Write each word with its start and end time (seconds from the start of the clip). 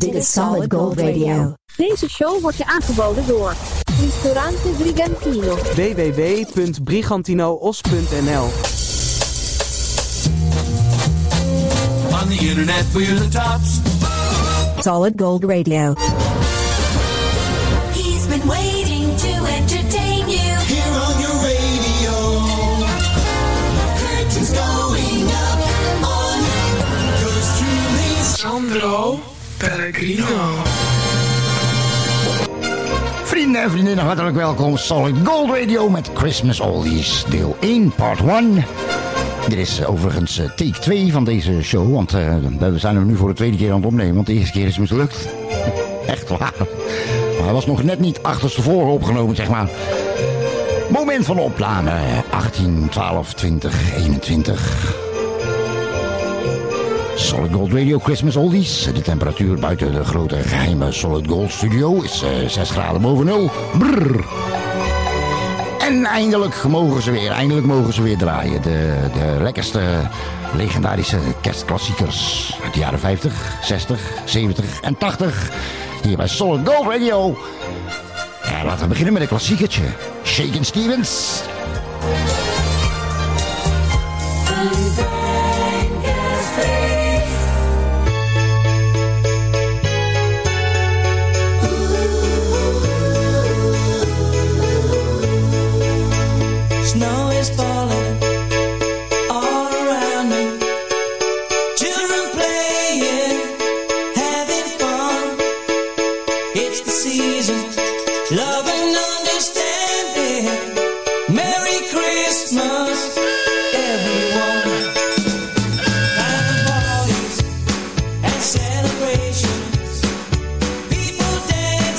Dit 0.00 0.14
is 0.14 0.32
Solid 0.32 0.72
Gold 0.72 0.98
Radio. 0.98 1.54
Deze 1.76 2.08
show 2.08 2.40
wordt 2.40 2.56
je 2.56 2.66
aangeboden 2.66 3.26
door 3.26 3.54
Ristorante 4.00 4.68
Brigantino. 4.78 5.54
www.brigantinoos.nl 5.54 8.44
On 12.12 12.28
the 12.28 12.38
internet 12.48 12.92
we're 12.92 13.14
the 13.14 13.28
tops. 13.28 13.80
Solid 14.82 15.20
Gold 15.20 15.44
Radio. 15.44 15.94
Vrienden 33.24 33.62
en 33.62 33.70
vriendinnen, 33.70 34.04
hartelijk 34.04 34.36
welkom. 34.36 34.76
Solid 34.76 35.16
Gold 35.24 35.50
Radio 35.50 35.88
met 35.88 36.10
Christmas 36.14 36.60
Oldies, 36.60 37.24
deel 37.28 37.56
1, 37.60 37.92
part 37.94 38.20
1. 38.20 38.64
Dit 39.48 39.58
is 39.58 39.80
eh, 39.80 39.90
overigens 39.90 40.38
eh, 40.38 40.50
take 40.50 40.78
2 40.80 41.12
van 41.12 41.24
deze 41.24 41.62
show, 41.62 41.92
want 41.94 42.14
eh, 42.14 42.34
we 42.58 42.78
zijn 42.78 42.94
hem 42.96 43.06
nu 43.06 43.16
voor 43.16 43.28
de 43.28 43.34
tweede 43.34 43.56
keer 43.56 43.70
aan 43.70 43.76
het 43.76 43.86
opnemen, 43.86 44.14
want 44.14 44.26
de 44.26 44.32
eerste 44.32 44.52
keer 44.52 44.66
is 44.66 44.78
mislukt. 44.78 45.28
Echt 46.06 46.28
waar. 46.28 46.54
Maar 47.36 47.44
hij 47.44 47.52
was 47.52 47.66
nog 47.66 47.82
net 47.82 47.98
niet 47.98 48.22
achterstevoren 48.22 48.92
opgenomen, 48.92 49.36
zeg 49.36 49.48
maar. 49.48 49.68
Moment 50.90 51.24
van 51.24 51.38
opname, 51.38 51.92
18, 52.30 52.88
12, 52.90 53.34
20, 53.34 53.94
21. 53.96 55.09
Solid 57.20 57.52
Gold 57.52 57.72
Radio 57.72 57.98
Christmas 57.98 58.36
Oldies. 58.36 58.88
De 58.94 59.02
temperatuur 59.02 59.58
buiten 59.58 59.92
de 59.92 60.04
grote 60.04 60.36
geheime 60.36 60.92
Solid 60.92 61.28
Gold 61.28 61.50
studio 61.50 62.00
is 62.00 62.22
eh, 62.22 62.48
6 62.48 62.70
graden 62.70 63.00
boven 63.00 63.24
nul. 63.24 63.50
Brrr. 63.78 64.24
En 65.80 66.04
eindelijk 66.04 66.64
mogen 66.64 67.02
ze 67.02 67.10
weer, 67.10 67.30
eindelijk 67.30 67.66
mogen 67.66 67.92
ze 67.92 68.02
weer 68.02 68.18
draaien. 68.18 68.62
De, 68.62 68.96
de 69.12 69.42
lekkerste 69.42 69.80
legendarische 70.56 71.18
kerstklassiekers 71.40 72.52
uit 72.64 72.72
de 72.72 72.78
jaren 72.78 72.98
50, 72.98 73.58
60, 73.62 74.00
70 74.24 74.80
en 74.80 74.98
80. 74.98 75.50
Hier 76.02 76.16
bij 76.16 76.28
Solid 76.28 76.68
Gold 76.68 76.86
Radio. 76.86 77.38
En 78.42 78.66
laten 78.66 78.82
we 78.82 78.88
beginnen 78.88 79.12
met 79.12 79.22
een 79.22 79.28
klassiekertje. 79.28 79.82
Shaken 80.24 80.64
Stevens. 80.64 81.42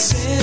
sin. 0.02 0.41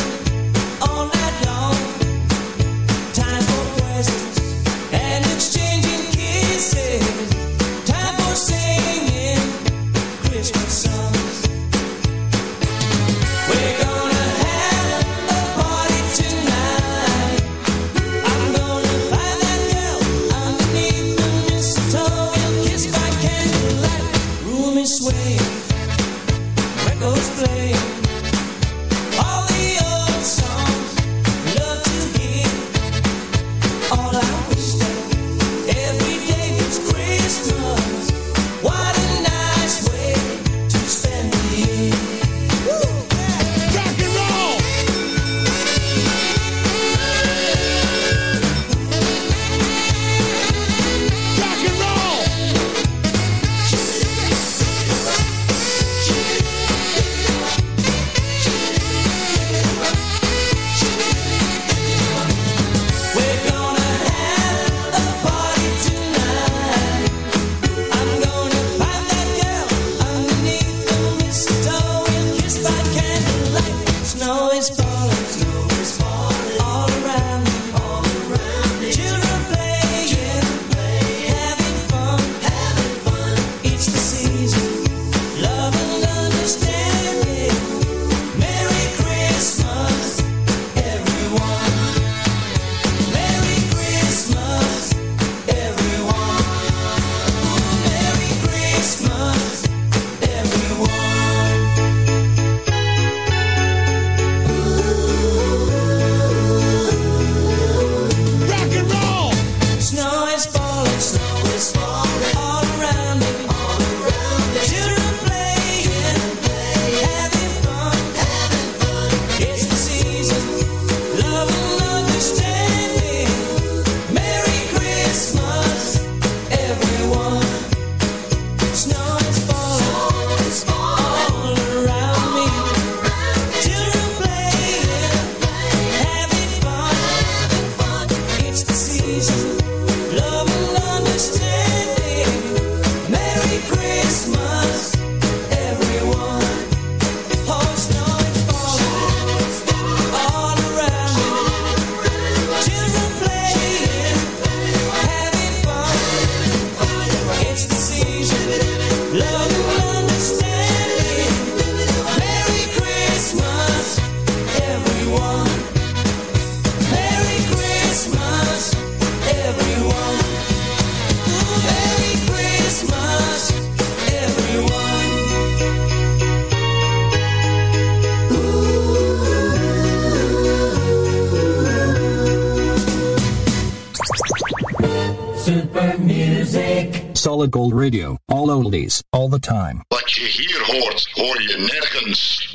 solid 187.38 187.50
gold 187.52 187.72
radio, 187.72 188.16
all 188.28 188.48
oldies, 188.48 189.00
all 189.12 189.28
the 189.28 189.38
time. 189.38 189.80
But 189.90 190.16
you 190.16 190.26
hear 190.26 190.58
hordes 190.64 191.06
hoor 191.12 191.42
je 191.42 191.56
nergens. 191.56 192.50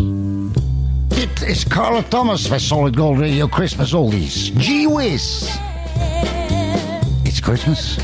It 1.09 1.41
is 1.49 1.67
Carla 1.67 2.03
Thomas 2.07 2.47
bij 2.47 2.59
Solid 2.59 2.97
Gold 2.97 3.19
Radio 3.19 3.47
Christmas 3.47 3.93
Oldies. 3.93 4.51
Gee 4.57 4.89
whiz! 4.89 5.57
It's 7.23 7.39
Christmas. 7.39 7.97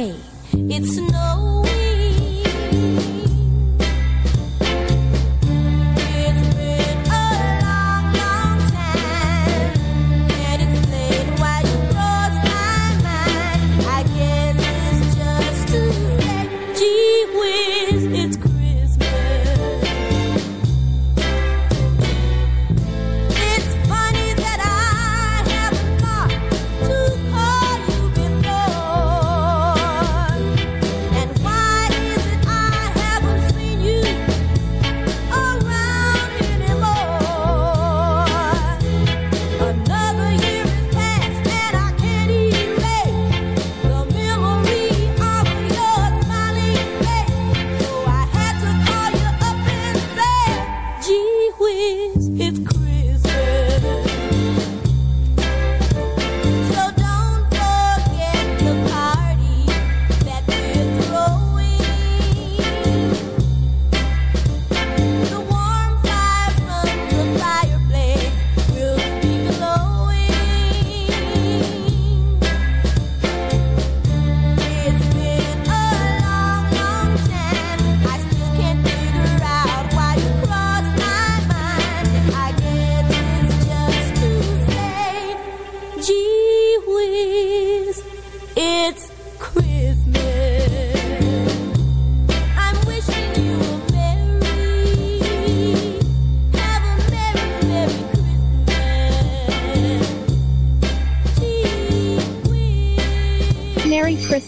It's 0.00 0.96
no. 0.96 1.77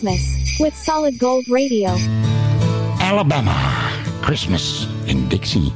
Christmas 0.01 0.59
with 0.59 0.75
Solid 0.75 1.19
Gold 1.19 1.47
Radio. 1.51 1.91
Alabama, 3.01 3.53
Christmas 4.23 4.87
in 5.07 5.29
Dixie. 5.29 5.75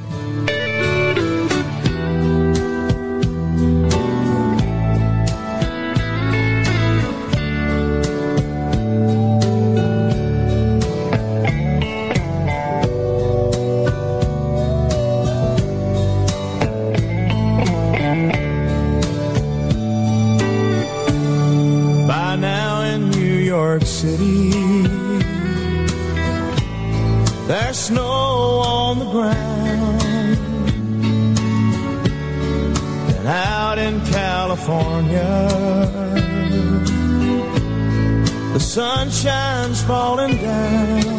sunshine's 39.11 39.83
falling 39.83 40.39
down. 40.39 41.13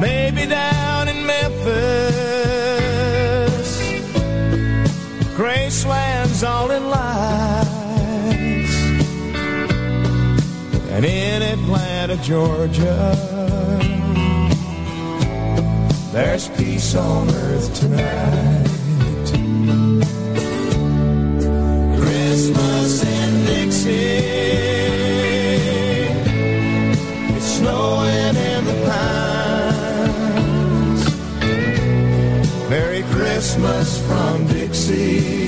Maybe 0.00 0.46
down 0.46 1.08
in 1.08 1.26
Memphis, 1.26 1.68
Graceland's 5.36 6.42
all 6.42 6.70
in 6.70 6.88
lights, 6.88 7.66
and 10.90 11.04
in 11.04 11.42
Atlanta, 11.42 12.16
Georgia, 12.18 13.14
there's 16.12 16.48
peace 16.50 16.94
on 16.96 17.30
earth 17.30 17.72
tonight. 17.78 18.45
Christmas 33.46 34.00
from 34.08 34.44
Dixie. 34.48 35.45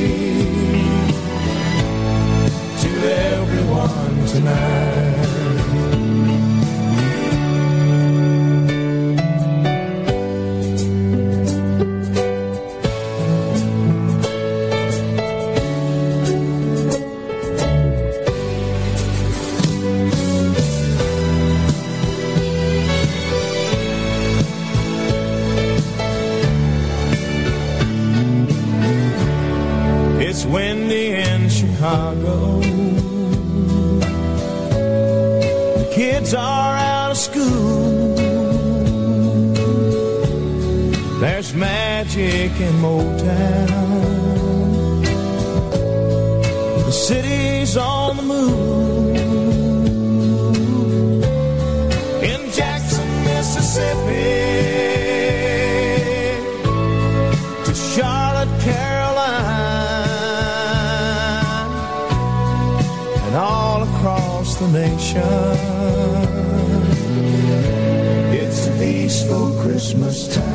back 42.59 42.69
in 42.69 42.75
Motown. 42.81 43.79
The 46.87 46.93
city's 46.93 47.77
on 47.77 48.17
the 48.17 48.23
move. 48.23 49.17
In 52.23 52.50
Jackson, 52.53 53.25
Mississippi, 53.25 54.23
to 57.65 57.75
Charlotte, 57.75 58.61
Carolina, 58.61 59.69
and 63.27 63.37
all 63.37 63.83
across 63.83 64.57
the 64.57 64.69
nation. 64.69 65.23
It's 68.33 68.67
a 68.67 68.71
peaceful 68.79 69.53
Christmas 69.62 70.35
time. 70.35 70.48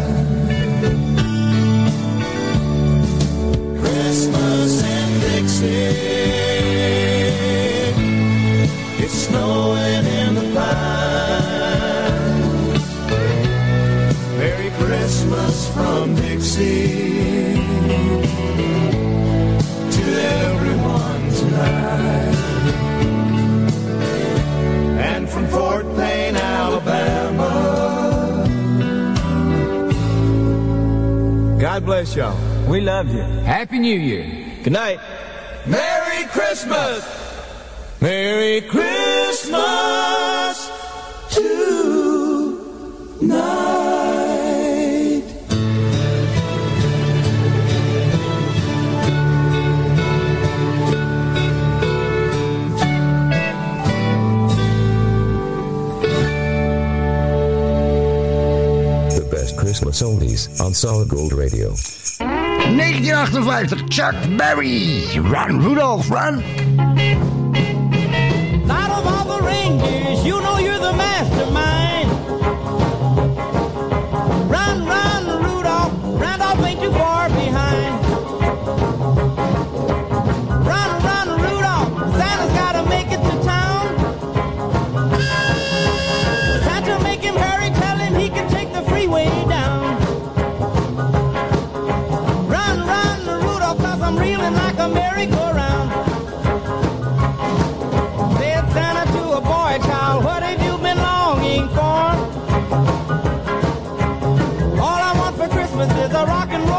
In 5.63 6.03
It's 9.03 9.13
snowing 9.13 10.05
in 10.05 10.35
the 10.35 10.47
pines. 10.55 11.23
Merry 14.37 14.71
Christmas 14.71 15.67
from 15.73 16.15
Dixie 16.15 17.55
to 19.95 20.03
everyone 20.41 21.23
tonight. 21.39 22.35
And 24.99 25.29
from 25.29 25.47
Fort 25.47 25.85
Payne, 25.95 26.35
Alabama. 26.35 27.51
God 31.59 31.85
bless 31.85 32.15
y'all. 32.15 32.37
We 32.67 32.81
love 32.81 33.07
you. 33.09 33.21
Happy 33.45 33.79
New 33.79 33.97
Year. 33.99 34.25
Good 34.63 34.73
night. 34.73 34.99
Christmas. 36.45 37.01
Merry 38.01 38.61
Christmas 38.61 39.47
tonight. 41.29 42.43
The 59.09 59.27
best 59.31 59.57
Christmas 59.57 60.01
oldies 60.01 60.59
on 60.59 60.73
Solid 60.73 61.07
Gold 61.07 61.31
Radio. 61.31 61.73
1958, 62.77 63.89
Chuck 63.89 64.15
Berry. 64.35 65.05
Run, 65.19 65.59
Rudolph, 65.59 66.09
run. 66.09 66.43
Out 68.69 68.89
of 68.89 69.05
all 69.05 69.37
the 69.37 69.45
reindeers, 69.45 70.25
you 70.25 70.41
know 70.41 70.57
you're 70.57 70.79
the 70.79 70.93
mastermind. 70.93 71.72
This 105.83 105.91
is 105.91 106.13
a 106.15 106.25
rock 106.25 106.47
and 106.49 106.63
roll. 106.69 106.72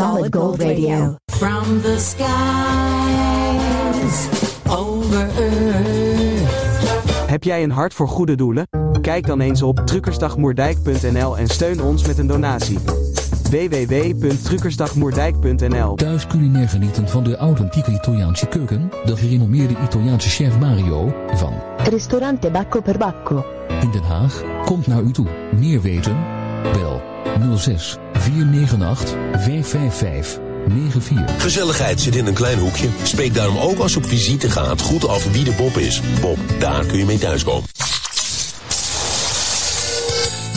Solid 0.00 0.34
Gold 0.34 0.62
Radio. 0.62 1.16
From 1.32 1.82
the 1.82 1.98
skies 1.98 2.28
over 4.68 5.28
earth. 5.38 6.48
Heb 7.26 7.44
jij 7.44 7.62
een 7.62 7.70
hart 7.70 7.94
voor 7.94 8.08
goede 8.08 8.34
doelen? 8.34 8.68
Kijk 9.00 9.26
dan 9.26 9.40
eens 9.40 9.62
op 9.62 9.80
truckersdagmoerdijk.nl 9.84 11.38
en 11.38 11.48
steun 11.48 11.82
ons 11.82 12.06
met 12.06 12.18
een 12.18 12.26
donatie. 12.26 12.78
www.truckersdagmoerdijk.nl 13.50 15.94
Thuis 15.94 16.26
culinair 16.26 16.68
genieten 16.68 17.08
van 17.08 17.24
de 17.24 17.36
authentieke 17.36 17.90
Italiaanse 17.90 18.46
keuken, 18.46 18.90
de 19.04 19.16
gerenommeerde 19.16 19.74
Italiaanse 19.84 20.28
chef 20.28 20.58
Mario 20.58 21.14
van 21.34 21.52
Ristorante 21.76 22.50
Bacco 22.50 22.80
per 22.80 22.98
Bacco. 22.98 23.44
in 23.80 23.90
Den 23.90 24.02
Haag 24.02 24.42
komt 24.64 24.86
naar 24.86 25.02
u 25.02 25.10
toe. 25.10 25.26
Meer 25.58 25.80
weten? 25.80 26.16
Bel 26.72 27.09
06 27.56 27.96
498 28.12 29.14
555 29.32 30.38
94. 30.68 31.42
Gezelligheid 31.42 32.00
zit 32.00 32.16
in 32.16 32.26
een 32.26 32.34
klein 32.34 32.58
hoekje. 32.58 32.88
Spreek 33.02 33.34
daarom 33.34 33.56
ook 33.56 33.78
als 33.78 33.92
je 33.92 33.98
op 33.98 34.06
visite 34.06 34.50
gaat 34.50 34.80
goed 34.80 35.08
af 35.08 35.32
wie 35.32 35.44
de 35.44 35.52
Bob 35.52 35.76
is. 35.76 36.00
Bob, 36.20 36.38
daar 36.58 36.86
kun 36.86 36.98
je 36.98 37.04
mee 37.04 37.18
thuiskomen. 37.18 37.68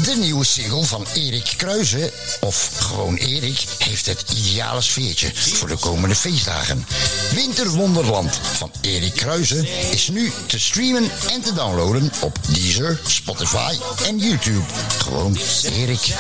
De 0.03 0.15
nieuwe 0.15 0.43
single 0.45 0.83
van 0.83 1.05
Erik 1.13 1.53
Kruijzen, 1.57 2.11
of 2.41 2.71
gewoon 2.79 3.15
Erik, 3.15 3.65
heeft 3.77 4.05
het 4.05 4.25
ideale 4.37 4.81
sfeertje 4.81 5.31
voor 5.35 5.67
de 5.67 5.77
komende 5.77 6.15
feestdagen. 6.15 6.85
Winterwonderland 7.33 8.35
van 8.35 8.71
Erik 8.81 9.13
Kruijzen 9.13 9.67
is 9.91 10.09
nu 10.09 10.31
te 10.45 10.59
streamen 10.59 11.09
en 11.31 11.41
te 11.41 11.53
downloaden 11.53 12.11
op 12.21 12.37
Deezer, 12.47 12.99
Spotify 13.07 13.75
en 14.05 14.17
YouTube. 14.17 14.63
Gewoon 14.97 15.37
Erik. 15.63 16.15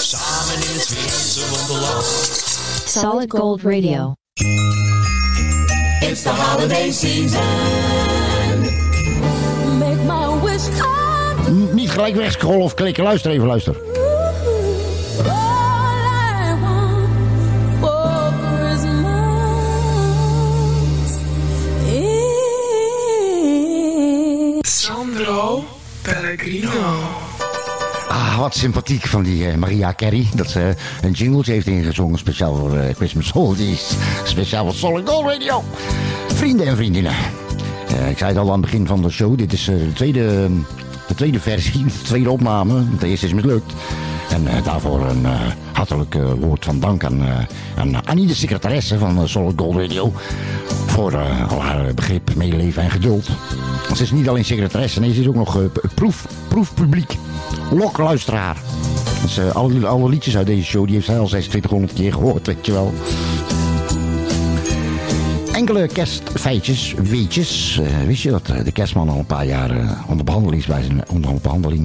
Samen 0.00 0.54
in 0.54 0.74
het 0.78 0.88
winterwonderland. 0.88 2.04
Solid 2.86 3.30
Gold 3.30 3.62
Radio. 3.62 4.14
It's 6.00 6.22
the 6.22 6.30
holiday 6.30 6.92
season. 6.92 7.87
gelijk 11.98 12.16
wegscrollen 12.16 12.60
of 12.60 12.74
klikken. 12.74 13.04
Luister 13.04 13.30
even, 13.30 13.46
luister. 13.46 13.76
Sandro 24.60 25.64
Pellegrino. 26.02 26.70
Ah, 28.08 28.38
wat 28.38 28.54
sympathiek 28.54 29.06
van 29.06 29.22
die 29.22 29.48
eh, 29.48 29.56
Maria 29.56 29.94
Carey. 29.94 30.26
Dat 30.34 30.50
ze 30.50 30.60
eh, 30.60 30.74
een 31.02 31.12
jingle 31.12 31.42
heeft 31.44 31.66
ingezongen 31.66 32.18
speciaal 32.18 32.56
voor 32.56 32.76
eh, 32.76 32.94
Christmas 32.94 33.30
Holidays. 33.30 33.90
Speciaal 34.24 34.64
voor 34.64 34.74
Solid 34.74 35.08
Gold 35.08 35.26
Radio. 35.26 35.64
Vrienden 36.34 36.66
en 36.66 36.76
vriendinnen. 36.76 37.12
ik 38.10 38.18
zei 38.18 38.30
het 38.30 38.38
al 38.38 38.46
aan 38.46 38.52
het 38.52 38.60
begin 38.60 38.86
van 38.86 39.02
de 39.02 39.10
show. 39.10 39.38
Dit 39.38 39.52
is 39.52 39.64
de 39.64 39.92
tweede 39.94 40.26
ehm, 40.26 40.52
de 41.08 41.14
tweede 41.14 41.40
versie. 41.40 41.84
De 41.84 42.02
tweede 42.02 42.30
opname. 42.30 42.84
De 42.98 43.06
eerste 43.06 43.26
is 43.26 43.32
mislukt. 43.32 43.72
En 44.30 44.46
eh, 44.46 44.64
daarvoor 44.64 45.06
een 45.06 45.26
eh, 45.26 45.40
hartelijk 45.72 46.14
eh, 46.14 46.32
woord 46.40 46.64
van 46.64 46.80
dank 46.80 47.04
aan, 47.04 47.22
aan 47.76 48.04
Annie, 48.04 48.26
de 48.26 48.34
secretaresse 48.34 48.98
van 48.98 49.28
Solid 49.28 49.52
Gold 49.56 49.76
Radio. 49.76 50.12
Voor 50.86 51.16
al 51.48 51.62
haar 51.62 51.94
begrip, 51.94 52.34
medeleven 52.34 52.82
en 52.82 52.90
geduld. 52.90 53.28
Ze 53.94 54.02
is 54.02 54.10
niet 54.10 54.28
alleen 54.28 54.44
secretaresse, 54.44 55.00
nee, 55.00 55.14
ze 55.14 55.20
is 55.20 55.28
ook 55.28 55.34
nog 55.34 55.58
proef, 55.94 56.26
proefpubliek. 56.48 57.16
Lokluisteraar. 57.70 58.56
Dus 59.22 59.40
alle, 59.52 59.86
alle 59.86 60.08
liedjes 60.08 60.36
uit 60.36 60.46
deze 60.46 60.64
show, 60.64 60.84
die 60.84 60.94
heeft 60.94 61.06
zij 61.06 61.18
al 61.18 61.26
2600 61.26 61.92
keer 61.92 62.12
gehoord, 62.12 62.46
weet 62.46 62.66
je 62.66 62.72
wel. 62.72 62.92
Enkele 65.58 65.86
kerstfeitjes, 65.86 66.94
weetjes. 67.02 67.78
Eh, 67.78 68.06
wist 68.06 68.22
je 68.22 68.30
dat 68.30 68.48
eh, 68.48 68.64
de 68.64 68.72
kerstman 68.72 69.08
al 69.08 69.18
een 69.18 69.26
paar 69.26 69.46
jaar 69.46 69.70
eh, 69.70 69.90
onder, 70.06 70.24
behandeling 70.24 70.62
is 70.62 70.66
bij 70.66 70.82
zijn, 70.82 71.02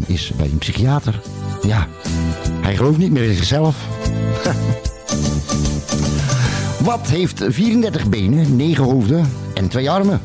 is 0.07 0.31
bij 0.37 0.45
een 0.45 0.57
psychiater? 0.57 1.19
Ja, 1.61 1.87
hij 2.61 2.75
gelooft 2.75 2.97
niet 2.97 3.11
meer 3.11 3.23
in 3.23 3.35
zichzelf. 3.35 3.75
Wat 6.89 7.07
heeft 7.07 7.43
34 7.47 8.09
benen, 8.09 8.55
9 8.55 8.83
hoofden 8.83 9.29
en 9.53 9.67
twee 9.67 9.89
armen? 9.89 10.21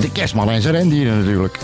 De 0.00 0.12
kerstman 0.12 0.50
en 0.50 0.62
zijn 0.62 0.74
rendieren 0.74 1.18
natuurlijk. 1.18 1.58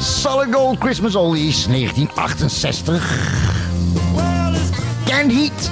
Solid 0.00 0.54
Gold 0.54 0.78
Christmas 0.78 1.14
Oldies 1.14 1.66
1968. 1.66 3.18
Canned 5.04 5.32
Heat. 5.32 5.70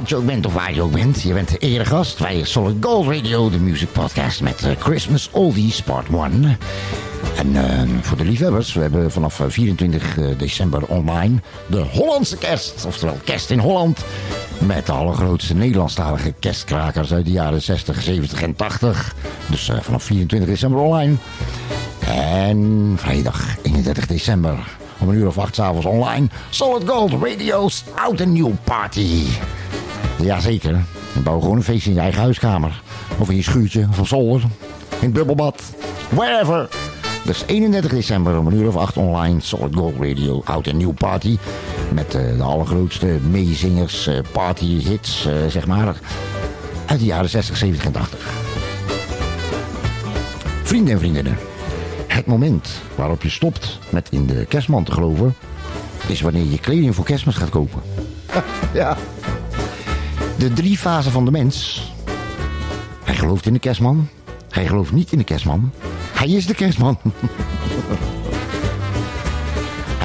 Wat 0.00 0.08
je 0.08 0.16
bent 0.16 0.46
of 0.46 0.54
waar 0.54 0.74
je 0.74 0.82
ook 0.82 0.92
bent. 0.92 1.22
Je 1.22 1.32
bent 1.32 1.48
de 1.48 1.58
eregast 1.58 2.18
bij 2.18 2.44
Solid 2.44 2.76
Gold 2.80 3.06
Radio, 3.06 3.50
de 3.50 3.58
music 3.58 3.92
podcast 3.92 4.40
met 4.40 4.62
eh, 4.62 4.70
Christmas 4.78 5.28
Oldies 5.32 5.82
Part 5.82 6.06
1. 6.08 6.58
En 7.36 7.56
eh, 7.56 7.82
voor 8.00 8.16
de 8.16 8.24
liefhebbers, 8.24 8.72
we 8.72 8.80
hebben 8.80 9.10
vanaf 9.10 9.40
eh, 9.40 9.46
24 9.48 10.18
december 10.36 10.86
online 10.86 11.40
de 11.66 11.78
Hollandse 11.80 12.36
kerst. 12.36 12.84
Oftewel 12.86 13.18
kerst 13.24 13.50
in 13.50 13.58
Holland. 13.58 14.04
Met 14.58 14.86
de 14.86 14.92
allergrootste 14.92 15.54
Nederlandstalige 15.54 16.34
kerstkrakers 16.38 17.12
uit 17.12 17.24
de 17.24 17.30
jaren 17.30 17.62
60, 17.62 18.02
70 18.02 18.42
en 18.42 18.56
80. 18.56 19.14
Dus 19.50 19.68
eh, 19.68 19.80
vanaf 19.80 20.02
24 20.02 20.48
december 20.48 20.80
online. 20.80 21.14
En 22.06 22.92
vrijdag 22.96 23.56
31 23.62 24.06
december 24.06 24.58
om 24.98 25.08
een 25.08 25.14
uur 25.14 25.26
of 25.26 25.38
acht 25.38 25.54
s'avonds 25.54 25.86
online. 25.86 26.26
Solid 26.50 26.88
Gold 26.88 27.12
Radio's 27.12 27.84
Oud 27.94 28.20
en 28.20 28.32
Nieuw 28.32 28.56
Party. 28.64 29.22
Jazeker. 30.22 30.84
Bouw 31.24 31.40
gewoon 31.40 31.56
een 31.56 31.62
feestje 31.62 31.90
in 31.90 31.96
je 31.96 32.02
eigen 32.02 32.20
huiskamer. 32.20 32.82
Of 33.18 33.30
in 33.30 33.36
je 33.36 33.42
schuurtje, 33.42 33.86
of 33.90 33.98
op 33.98 34.06
zolder. 34.06 34.40
In 34.88 34.98
het 35.00 35.12
bubbelbad. 35.12 35.62
Wherever. 36.08 36.68
Dus 37.24 37.44
31 37.46 37.90
december 37.90 38.38
om 38.38 38.46
een 38.46 38.54
uur 38.54 38.66
of 38.66 38.76
acht 38.76 38.96
online. 38.96 39.40
Solid 39.40 39.74
Gold 39.74 39.94
Radio 39.98 40.42
Oud 40.44 40.66
en 40.66 40.76
Nieuw 40.76 40.92
Party. 40.92 41.38
Met 41.92 42.14
eh, 42.14 42.36
de 42.36 42.42
allergrootste 42.42 43.06
meezingers, 43.30 44.06
eh, 44.06 44.18
partyhits, 44.32 45.26
eh, 45.26 45.34
zeg 45.48 45.66
maar. 45.66 45.96
Uit 46.86 46.98
de 46.98 47.04
jaren 47.04 47.30
60, 47.30 47.56
70 47.56 47.86
en 47.86 47.92
80. 47.92 48.32
Vrienden 50.62 50.92
en 50.92 50.98
vriendinnen. 50.98 51.36
Het 52.06 52.26
moment 52.26 52.68
waarop 52.94 53.22
je 53.22 53.30
stopt 53.30 53.78
met 53.90 54.08
in 54.10 54.26
de 54.26 54.44
kerstman 54.44 54.84
te 54.84 54.92
geloven... 54.92 55.34
is 56.06 56.20
wanneer 56.20 56.44
je 56.44 56.58
kleding 56.58 56.94
voor 56.94 57.04
kerstmis 57.04 57.34
gaat 57.34 57.48
kopen. 57.48 57.80
ja. 58.72 58.96
De 60.38 60.52
drie 60.52 60.78
fasen 60.78 61.12
van 61.12 61.24
de 61.24 61.30
mens. 61.30 61.82
Hij 63.04 63.14
gelooft 63.14 63.46
in 63.46 63.52
de 63.52 63.58
kerstman. 63.58 64.08
Hij 64.50 64.66
gelooft 64.66 64.92
niet 64.92 65.12
in 65.12 65.18
de 65.18 65.24
kerstman. 65.24 65.72
Hij 66.12 66.28
is 66.28 66.46
de 66.46 66.54
kerstman. 66.54 66.98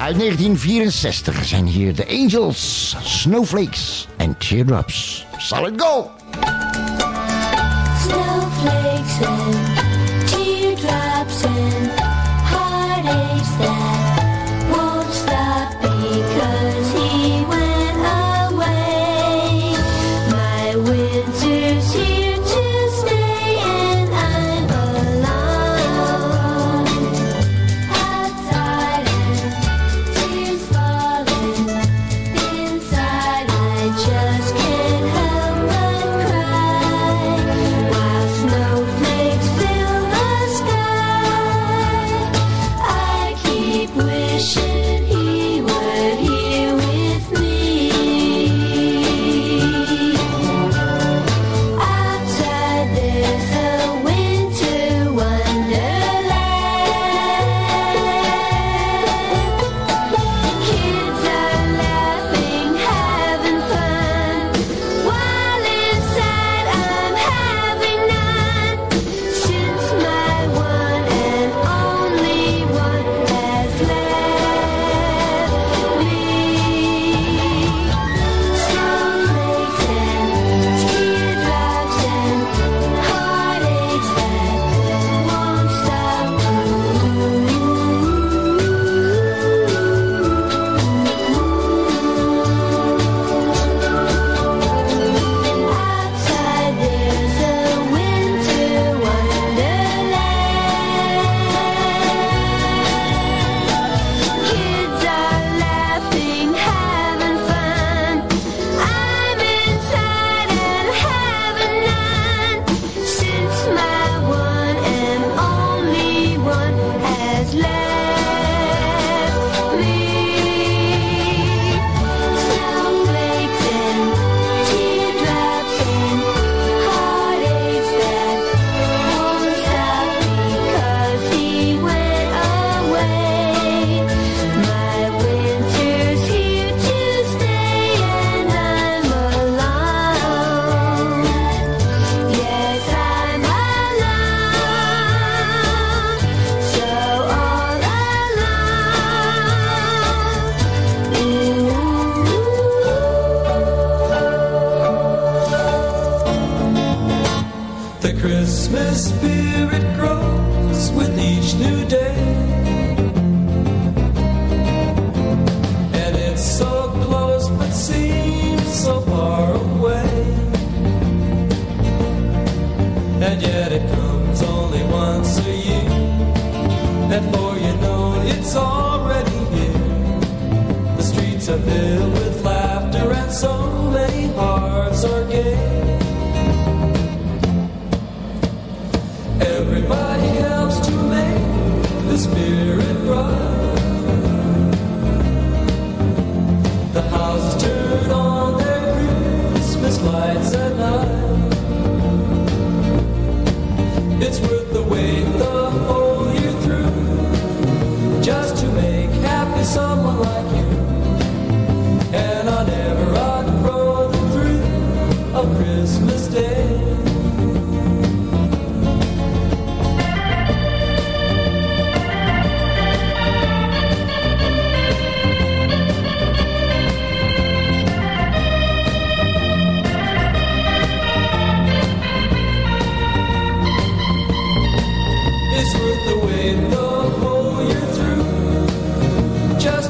Uit 0.10 0.18
1964 0.18 1.46
zijn 1.46 1.66
hier 1.66 1.96
de 1.96 2.08
Angels, 2.08 2.96
Snowflakes 3.02 4.08
en 4.18 4.38
Teardrops. 4.38 5.26
Solid 5.38 5.82
go! 5.82 6.12
Snowflakes 8.02 9.28
and 9.28 9.79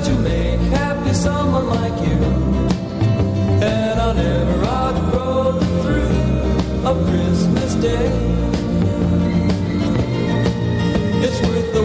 to 0.06 0.14
make 0.20 0.60
happy 0.72 1.14
someone 1.14 1.68
like 1.68 1.94
you. 2.08 2.18
And 3.62 4.00
I 4.00 4.14
never 4.14 4.66
outgrow 4.66 5.52
the 5.54 5.84
of 6.86 6.96
Christmas 7.08 7.74
Day. 7.76 8.08
It's 11.26 11.40
the 11.74 11.84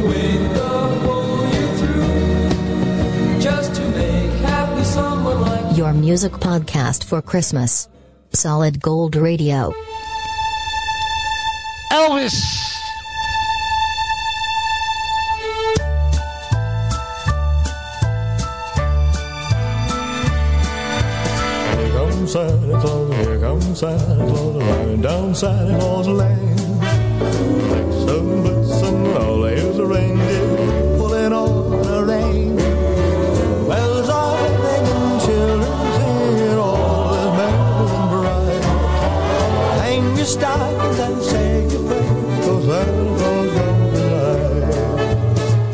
through 1.79 3.41
just 3.41 3.75
to 3.75 3.83
make 3.91 4.31
happy 4.43 4.85
someone 4.85 5.41
like 5.41 5.71
you. 5.73 5.85
Your 5.85 5.93
music 5.93 6.33
podcast 6.33 7.05
for 7.05 7.21
Christmas. 7.21 7.89
Solid 8.33 8.81
Gold 8.81 9.17
Radio. 9.17 9.73
Elvis 11.93 12.54
Santa 22.35 22.81
Claus, 22.81 23.15
here 23.15 23.39
comes 23.39 23.79
Santa 23.79 24.27
Claus, 24.27 24.57
riding 24.57 25.03
down 25.03 25.35
Santa 25.37 25.79
Claus 25.79 26.09
Lane. 26.09 26.57
Blitzen, 27.71 28.43
blitzen, 28.43 28.97
all 29.23 29.45
here's 29.45 29.79
a 29.79 29.87
reindeer 29.87 30.99
pulling 30.99 31.33
on 31.33 31.71
the 31.87 32.03
rein. 32.03 32.57
Bells 33.69 34.09
are 34.09 34.51
ringing, 34.67 35.21
children 35.23 35.79
singing, 35.95 36.59
all 36.59 37.15
is 37.15 37.31
merry 37.39 37.87
and 37.95 38.11
bright. 38.11 38.65
Hang 39.79 40.17
your 40.17 40.27
stockings 40.27 40.99
and 40.99 41.23
say 41.23 41.69
your 41.71 41.83
prayers, 41.87 42.43
'cause 42.43 42.65
Santa 42.67 43.15
Claus 43.15 43.47
comes 43.55 43.95
tonight. 44.01 44.75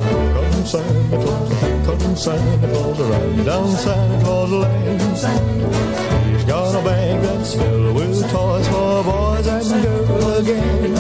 Here 0.05 0.67
Santa 0.67 1.17
Claus, 1.25 1.49
here 1.63 1.81
comes 1.87 2.21
Santa 2.23 2.69
Claus, 2.69 3.01
riding 3.01 3.45
down 3.47 3.69
Santa 3.79 4.25
Claus 4.25 4.51
Lane 4.51 5.01
is 7.51 7.61
filled 7.61 7.95
with 7.95 8.31
toys 8.31 8.69
for 8.69 9.05
boys 9.05 9.47
and 9.47 9.83
girls 9.83 10.39
again. 10.41 10.95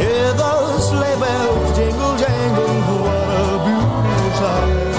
Hear 0.00 0.32
those 0.32 0.88
sleigh 0.88 1.18
bells 1.20 1.76
jingle 1.76 2.16
jangle, 2.16 2.74
what 3.04 3.28
a 3.30 3.58
beautiful 3.66 4.32
sight! 4.40 4.94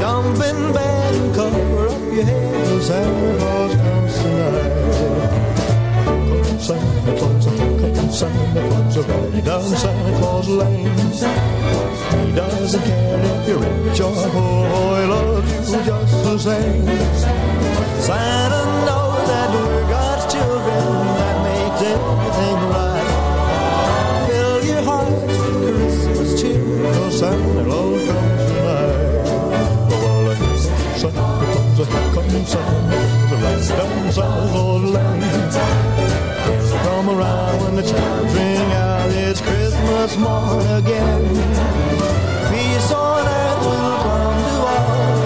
Jump 0.00 0.38
in 0.48 0.58
bed 0.72 1.14
and 1.14 1.34
cover 1.34 1.88
up 1.88 2.12
your 2.12 2.24
head, 2.24 2.82
Santa 2.82 3.38
Claus 3.38 3.74
comes 3.74 4.14
tonight. 4.18 4.84
Santa 6.60 7.12
Claus, 7.18 7.44
Santa 8.18 8.60
Claus, 8.62 8.96
riding 9.08 9.44
down 9.44 9.62
Santa 9.62 10.12
Claus 10.18 10.48
Lane. 10.48 10.98
He 12.26 12.32
doesn't 12.32 12.84
care 12.84 13.20
if 13.20 13.48
you're 13.48 13.58
rich 13.58 14.00
or 14.00 14.14
poor, 14.30 15.00
he 15.00 15.06
loves 15.06 15.72
you 15.72 15.82
just 15.84 16.24
the 16.24 16.38
same. 16.38 16.86
Santa 18.00 18.62
knows 18.86 19.03
that 19.30 19.48
we're 19.54 19.86
God's 19.88 20.24
children, 20.32 20.84
that 21.20 21.36
makes 21.48 21.80
everything 21.94 22.58
right. 22.74 23.10
Fill 24.28 24.58
your 24.64 24.82
hearts 24.82 25.38
with 25.38 25.58
Christmas 25.64 26.30
cheer, 26.40 27.10
Santa 27.10 27.62
Claus 27.64 28.02
comes 28.06 28.42
tonight. 28.50 29.26
Santa 31.00 31.46
Claus 31.48 31.88
comes, 32.14 32.48
Santa 34.14 34.46
Claus 34.52 34.84
Lane. 34.94 35.22
He'll 36.46 36.78
come 36.80 37.08
around 37.10 37.60
when 37.62 37.74
the 37.76 37.82
it's 39.16 39.40
Christmas 39.40 40.16
again. 40.78 41.22
Peace 42.50 42.92
on 42.92 43.26
earth 43.26 43.66
will 43.66 43.96
come 44.06 44.38
to 44.44 44.54
all, 44.74 45.23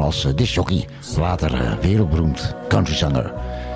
Als 0.00 0.24
uh, 0.24 0.32
discjockey, 0.34 0.84
later 1.16 1.54
eh, 1.54 1.72
wereldberoemd 1.80 2.54
countryzanger. 2.68 3.32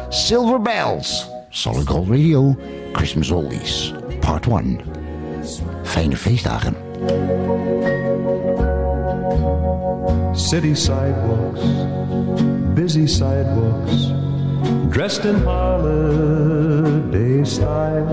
Silver 0.09 0.61
Bells, 0.61 1.29
Solid 1.49 1.87
Gold 1.87 2.09
Radio, 2.09 2.57
Christmas 2.93 3.31
Oldies, 3.31 3.95
Part 4.21 4.47
1. 4.47 4.81
Fijne 5.83 6.17
feestdagen. 6.17 6.75
City 10.33 10.75
sidewalks, 10.75 11.61
busy 12.75 13.07
sidewalks, 13.07 14.13
dressed 14.89 15.25
in 15.25 15.43
holiday 15.45 17.45
style. 17.45 18.09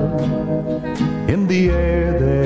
In 1.27 1.47
the 1.47 1.69
air, 1.69 2.19
there's 2.19 2.38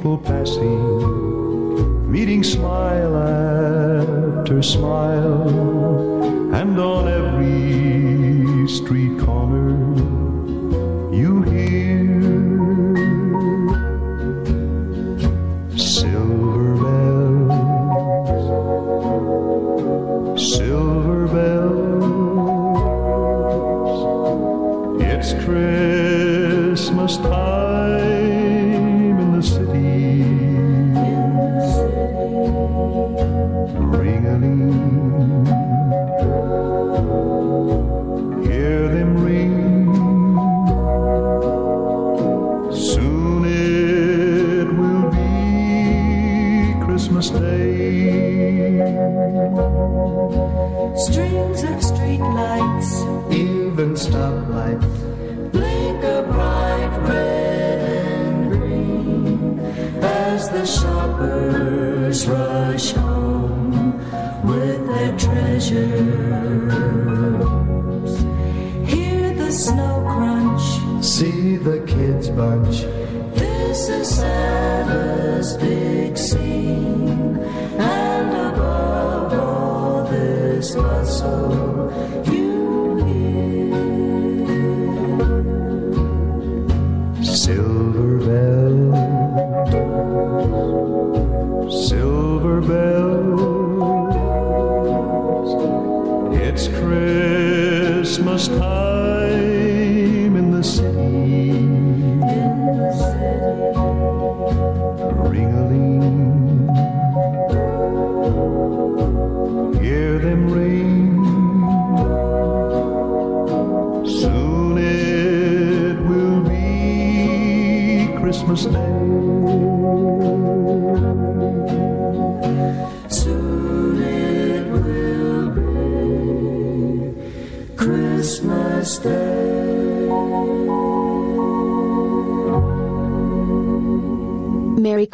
people 0.00 0.16
passing, 0.16 2.10
meeting 2.10 2.42
smile 2.42 3.18
after 3.18 4.62
smile, 4.62 5.44
and 6.54 6.80
on 6.80 6.99
shoppers 61.20 62.26
rush 62.28 62.92
home 62.92 63.98
with 64.44 64.86
their 64.86 65.16
treasures. 65.18 65.80
Hear 68.88 69.34
the 69.34 69.50
snow 69.50 70.04
crunch. 70.08 71.04
See 71.04 71.56
the 71.56 71.80
kids 71.86 72.30
bunch. 72.30 72.82
This 73.34 73.88
is 73.88 74.08
Santa's 74.16 75.56
big 75.58 75.79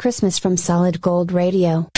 Christmas 0.07 0.39
from 0.39 0.55
Solid 0.55 1.01
Gold 1.01 1.31
Radio. 1.33 1.89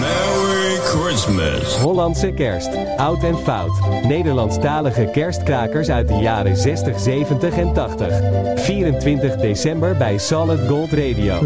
Merry 0.00 0.76
Christmas. 0.76 1.76
Hollandse 1.76 2.32
kerst. 2.32 2.68
Oud 2.96 3.22
en 3.22 3.36
fout. 3.38 3.70
Nederlandstalige 4.02 5.08
kerstkrakers 5.12 5.88
uit 5.88 6.08
de 6.08 6.14
jaren 6.14 6.56
60, 6.56 7.00
70 7.00 7.56
en 7.56 7.72
80. 7.72 8.20
24 8.56 9.36
december 9.36 9.96
bij 9.96 10.18
Solid 10.18 10.68
Gold 10.68 10.92
Radio. 10.92 11.38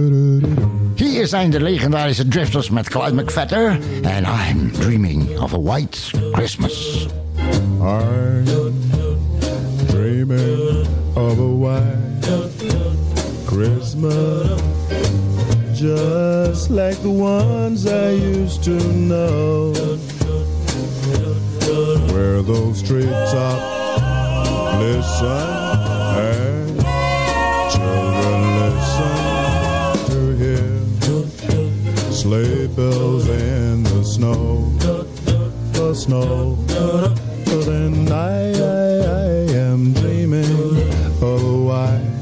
Hier 0.95 1.27
zijn 1.27 1.51
de 1.51 1.61
legendarische 1.61 2.29
Drifters 2.29 2.71
met 2.71 2.89
Clyde 2.89 3.23
McFetter. 3.23 3.79
En 4.03 4.25
I'm 4.25 4.73
dreaming 4.73 5.41
of 5.41 5.55
a 5.55 5.61
white 5.61 5.99
Christmas. 6.33 7.07
I'm 7.81 8.45
dreaming 9.87 10.87
of 11.15 11.39
a 11.39 11.57
white 11.59 12.09
Christmas, 13.59 14.68
just 15.79 16.71
like 16.71 17.01
the 17.03 17.11
ones 17.11 17.87
I 17.87 18.11
used 18.11 18.65
to 18.65 18.77
know, 18.95 19.73
where 22.13 22.43
those 22.43 22.83
treetops 22.83 24.03
listen 24.83 25.27
and 26.19 26.81
children 27.71 28.41
listen 28.59 29.15
to 30.11 30.19
hear 30.43 30.67
sleigh 32.11 32.67
bells 32.67 33.29
in 33.29 33.85
the 33.85 34.03
snow, 34.03 34.73
the 35.75 35.95
snow. 35.95 36.57
Then 37.45 38.11
I, 38.11 38.51
I, 38.51 38.99
I 39.07 39.29
am 39.55 39.93
dreaming 39.93 40.45
oh, 40.49 40.83
of 41.07 41.23
a 41.23 41.37
white 41.69 42.19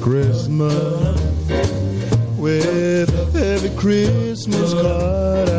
Christmas 0.00 1.13
Christmas 3.84 4.72
card 4.72 5.53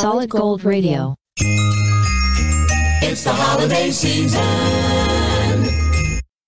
Solid 0.00 0.30
Gold 0.30 0.62
Radio. 0.62 1.14
It's 3.02 3.22
the 3.24 3.32
holiday 3.32 3.90
season. 3.90 4.42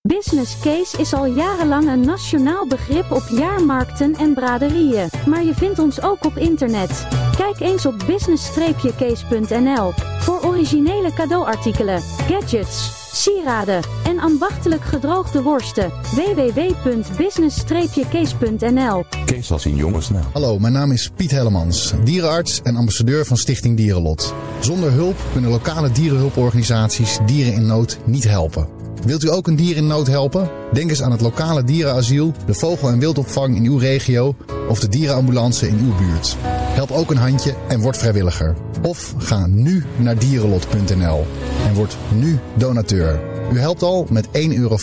Business 0.07 0.61
case 0.61 0.97
is 0.97 1.13
al 1.13 1.25
jarenlang 1.25 1.87
een 1.87 2.01
nationaal 2.01 2.67
begrip 2.67 3.11
op 3.11 3.23
jaarmarkten 3.29 4.13
en 4.15 4.33
braderieën, 4.33 5.09
maar 5.27 5.43
je 5.43 5.53
vindt 5.53 5.79
ons 5.79 6.01
ook 6.01 6.25
op 6.25 6.37
internet. 6.37 7.07
Kijk 7.37 7.59
eens 7.59 7.85
op 7.85 7.95
business-case.nl 8.05 9.91
voor 10.19 10.43
originele 10.43 11.13
cadeauartikelen, 11.13 12.01
gadgets, 12.01 13.00
sieraden 13.11 13.81
en 14.03 14.19
ambachtelijk 14.19 14.83
gedroogde 14.83 15.41
worsten. 15.41 15.91
www.business-case.nl 16.15 19.05
Kees 19.25 19.51
als 19.51 19.65
in 19.65 19.75
jongensnaam. 19.75 20.25
Hallo, 20.33 20.59
mijn 20.59 20.73
naam 20.73 20.91
is 20.91 21.09
Piet 21.15 21.31
Hellemans, 21.31 21.93
dierenarts 22.03 22.61
en 22.63 22.75
ambassadeur 22.75 23.25
van 23.25 23.37
Stichting 23.37 23.77
Dierenlot. 23.77 24.33
Zonder 24.59 24.91
hulp 24.91 25.17
kunnen 25.31 25.49
lokale 25.49 25.91
dierenhulporganisaties 25.91 27.19
dieren 27.25 27.53
in 27.53 27.65
nood 27.65 27.97
niet 28.05 28.23
helpen. 28.23 28.80
Wilt 29.05 29.23
u 29.23 29.29
ook 29.29 29.47
een 29.47 29.55
dier 29.55 29.75
in 29.75 29.87
nood 29.87 30.07
helpen? 30.07 30.49
Denk 30.73 30.89
eens 30.89 31.01
aan 31.01 31.11
het 31.11 31.21
lokale 31.21 31.63
dierenasiel, 31.63 32.33
de 32.45 32.53
vogel- 32.53 32.89
en 32.89 32.99
wildopvang 32.99 33.55
in 33.55 33.65
uw 33.65 33.77
regio 33.77 34.35
of 34.69 34.79
de 34.79 34.87
dierenambulance 34.87 35.67
in 35.67 35.79
uw 35.79 35.95
buurt. 35.95 36.35
Help 36.73 36.91
ook 36.91 37.11
een 37.11 37.17
handje 37.17 37.55
en 37.67 37.79
word 37.79 37.97
vrijwilliger. 37.97 38.55
Of 38.81 39.13
ga 39.17 39.45
nu 39.45 39.83
naar 39.97 40.17
dierenlot.nl 40.19 41.25
en 41.67 41.73
word 41.73 41.97
nu 42.15 42.39
donateur. 42.57 43.19
U 43.53 43.59
helpt 43.59 43.83
al 43.83 44.07
met 44.09 44.27
1,85 44.27 44.31
euro 44.55 44.77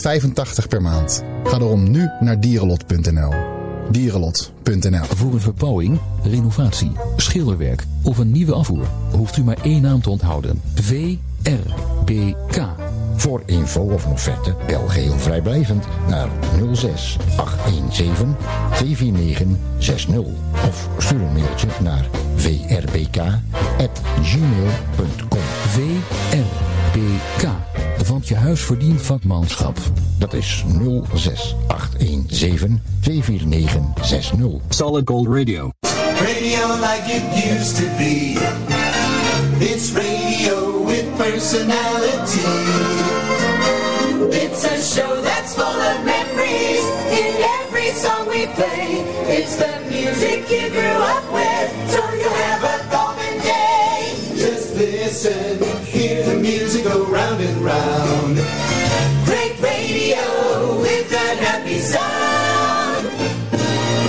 per 0.69 0.83
maand. 0.83 1.23
Ga 1.45 1.59
daarom 1.59 1.91
nu 1.91 2.11
naar 2.21 2.41
dierenlot.nl. 2.41 3.33
Dierenlot.nl 3.91 5.05
Voor 5.05 5.33
een 5.33 5.41
verbouwing, 5.41 5.99
renovatie, 6.23 6.93
schilderwerk 7.17 7.85
of 8.03 8.19
een 8.19 8.33
nieuwe 8.33 8.53
afvoer 8.53 8.87
hoeft 9.17 9.37
u 9.37 9.45
maar 9.45 9.59
één 9.63 9.83
naam 9.83 10.03
te 10.03 10.11
onthouden. 10.11 10.61
VRBK. 10.75 11.57
Voor 13.19 13.43
info 13.47 13.81
of 13.81 14.05
een 14.05 14.13
offerte 14.13 14.55
bel 14.67 14.89
geheel 14.89 15.19
vrijblijvend 15.19 15.85
naar 16.09 16.29
06 16.73 17.17
817 17.37 18.37
249 18.75 19.47
60 19.79 20.19
of 20.69 20.89
stuur 20.99 21.21
een 21.21 21.33
mailtje 21.33 21.69
naar 21.81 22.09
vrbk@gmail.com. 22.35 23.39
VRBK. 25.69 27.49
Want 28.09 28.29
je 28.29 28.35
huis 28.35 28.61
verdient 28.61 29.03
vakmanschap. 29.03 29.79
Dat 30.19 30.35
is 30.35 30.65
06 31.15 31.57
817 31.67 32.83
249 33.01 34.07
60. 34.07 34.39
Solid 34.69 35.09
Gold 35.09 35.27
Radio. 35.27 35.71
Radio 36.21 36.75
like 36.81 37.05
it 37.07 37.23
used 37.45 37.77
to 37.77 37.85
be. 37.97 38.88
It's 39.61 39.91
radio 39.91 40.83
with 40.83 41.07
personality. 41.19 42.47
It's 44.31 44.65
a 44.65 44.81
show 44.81 45.21
that's 45.21 45.55
full 45.57 45.65
of 45.65 46.05
memories 46.05 46.85
in 47.11 47.43
every 47.61 47.91
song 47.91 48.29
we 48.29 48.47
play. 48.55 49.03
It's 49.27 49.57
the 49.57 49.81
music 49.91 50.49
you 50.49 50.71
grew 50.71 50.99
up 51.15 51.25
with, 51.33 51.91
so 51.91 51.99
you 52.15 52.29
have 52.29 52.63
a 52.63 52.79
golden 52.91 53.39
day. 53.43 54.15
Just 54.37 54.77
listen, 54.77 55.59
hear 55.85 56.25
the 56.25 56.37
music 56.37 56.85
go 56.85 57.05
round 57.07 57.41
and 57.41 57.57
round. 57.61 58.37
Great 59.27 59.59
radio 59.61 60.81
with 60.81 61.11
that 61.11 61.37
happy 61.41 61.81
sound. 61.81 63.09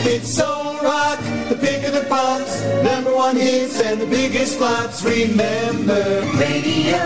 It's 0.06 0.30
soul 0.32 0.78
rock, 0.84 1.20
the 1.50 1.58
pick 1.60 1.84
of 1.88 1.94
the 1.94 2.06
pops, 2.08 2.49
number 2.94 3.14
one 3.14 3.36
hits 3.36 3.82
and 3.82 4.02
the 4.02 4.06
biggest 4.06 4.58
flops. 4.58 5.04
Remember, 5.04 6.04
radio 6.38 6.98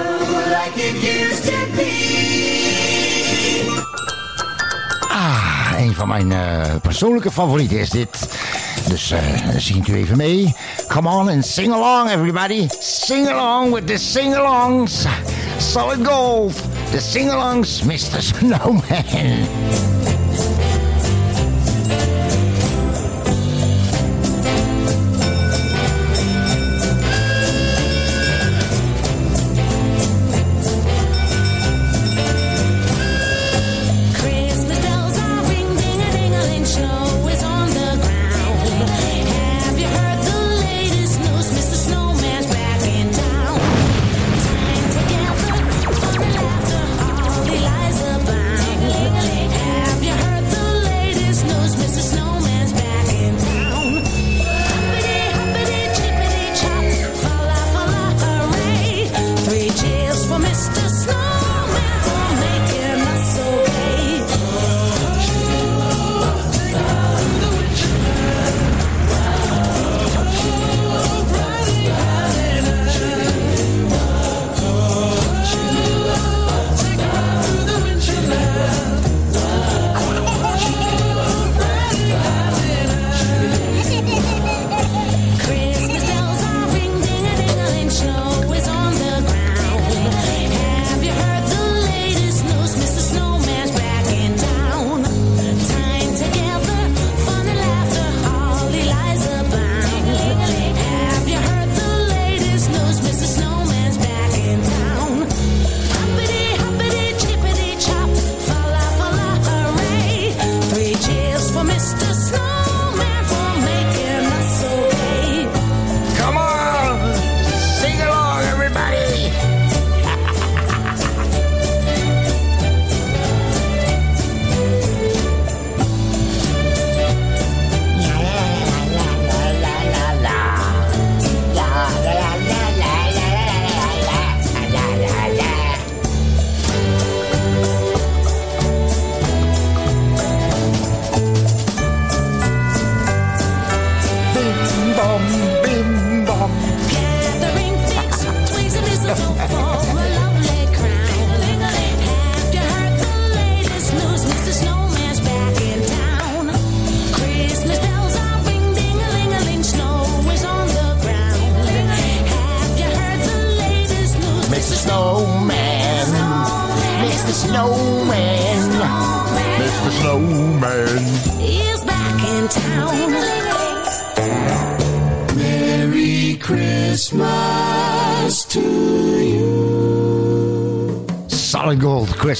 like 0.49 0.75
it 0.77 0.95
used 1.03 1.43
to 1.45 1.59
be. 1.75 1.91
Ah, 5.09 5.73
een 5.77 5.93
van 5.93 6.07
mijn 6.07 6.31
eh, 6.31 6.75
persoonlijke 6.81 7.31
favorieten 7.31 7.79
is 7.79 7.89
dit. 7.89 8.27
Dus 8.88 9.11
eh 9.11 9.21
zingt 9.57 9.88
u 9.88 9.95
even 9.95 10.17
mee. 10.17 10.55
Come 10.88 11.09
on 11.09 11.29
and 11.29 11.45
sing 11.45 11.73
along 11.73 12.09
everybody. 12.09 12.67
Sing 12.79 13.27
along 13.27 13.73
with 13.73 13.88
the 13.88 13.97
sing-alongs. 13.97 15.05
Solid 15.57 16.07
Gold. 16.07 16.53
The 16.91 16.99
sing-alongs, 16.99 17.84
Mr. 17.84 18.21
Snowman. 18.21 19.47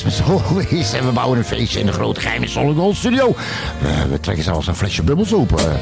Christmas 0.04 0.30
Always. 0.49 0.93
En 0.93 1.06
we 1.06 1.12
bouwen 1.12 1.38
een 1.38 1.45
feestje 1.45 1.80
in 1.80 1.86
de 1.86 1.91
grote 1.91 2.20
geheime 2.20 2.47
Solid 2.47 2.78
Gold 2.78 2.95
studio. 2.95 3.36
We, 3.82 4.08
we 4.10 4.20
trekken 4.20 4.43
zelfs 4.43 4.68
een 4.68 4.76
flesje 4.76 5.04
bubbels 5.04 5.34
open. 5.34 5.80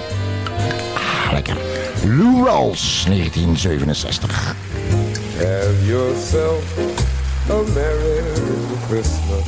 Ah, 0.93 1.31
lekker. 1.31 1.57
Lou 2.05 2.45
Rawls, 2.45 3.03
1967. 3.07 4.55
Have 5.37 5.85
yourself 5.85 6.63
a 7.49 7.61
merry 7.73 8.23
Christmas. 8.87 9.47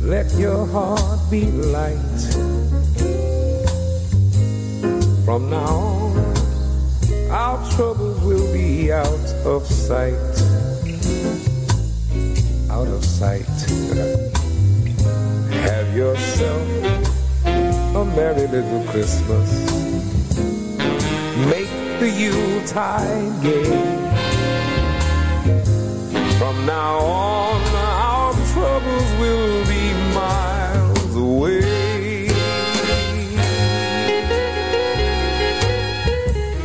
Let 0.00 0.32
your 0.38 0.70
heart 0.70 1.30
be 1.30 1.46
light. 1.52 2.36
From 5.24 5.48
now 5.48 5.66
on, 5.66 7.30
our 7.30 7.70
troubles 7.70 8.20
will 8.22 8.52
be 8.52 8.92
out 8.92 9.46
of 9.46 9.66
sight. 9.66 10.35
Yourself 15.96 16.68
a 17.96 18.04
merry 18.04 18.46
little 18.48 18.84
Christmas. 18.92 19.48
Make 21.48 21.72
the 22.00 22.10
Yuletide 22.10 23.42
gay. 23.42 23.64
From 26.38 26.66
now 26.66 26.98
on, 26.98 27.62
our 27.74 28.34
troubles 28.52 29.10
will 29.22 29.64
be 29.72 29.84
miles 30.12 31.16
away. 31.16 32.28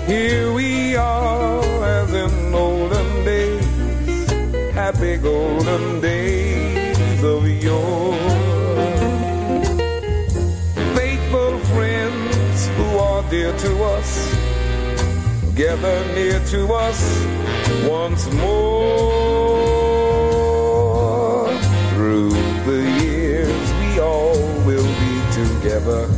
Here 0.07 0.51
we 0.51 0.97
are, 0.97 1.63
as 1.85 2.13
in 2.13 2.53
olden 2.53 3.23
days, 3.23 4.29
happy 4.73 5.15
golden 5.15 6.01
days 6.01 7.23
of 7.23 7.47
yore. 7.47 7.90
Gather 15.61 16.03
near 16.15 16.39
to 16.47 16.73
us 16.73 16.99
once 17.87 18.25
more. 18.33 19.21
Through 21.93 22.31
the 22.65 22.81
years, 23.03 23.73
we 23.79 23.99
all 23.99 24.39
will 24.65 24.91
be 25.05 25.21
together 25.31 26.09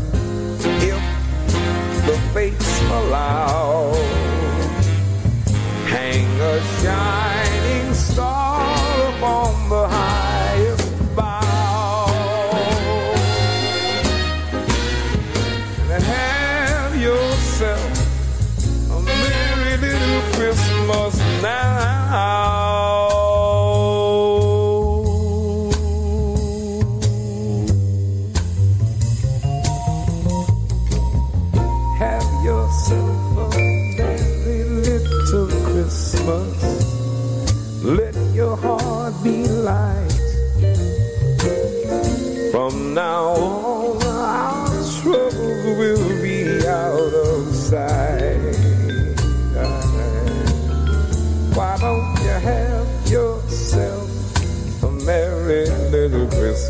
if 0.80 1.02
the 2.06 2.18
fates 2.34 2.82
allow. 2.84 3.73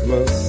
Christmas? 0.04 0.43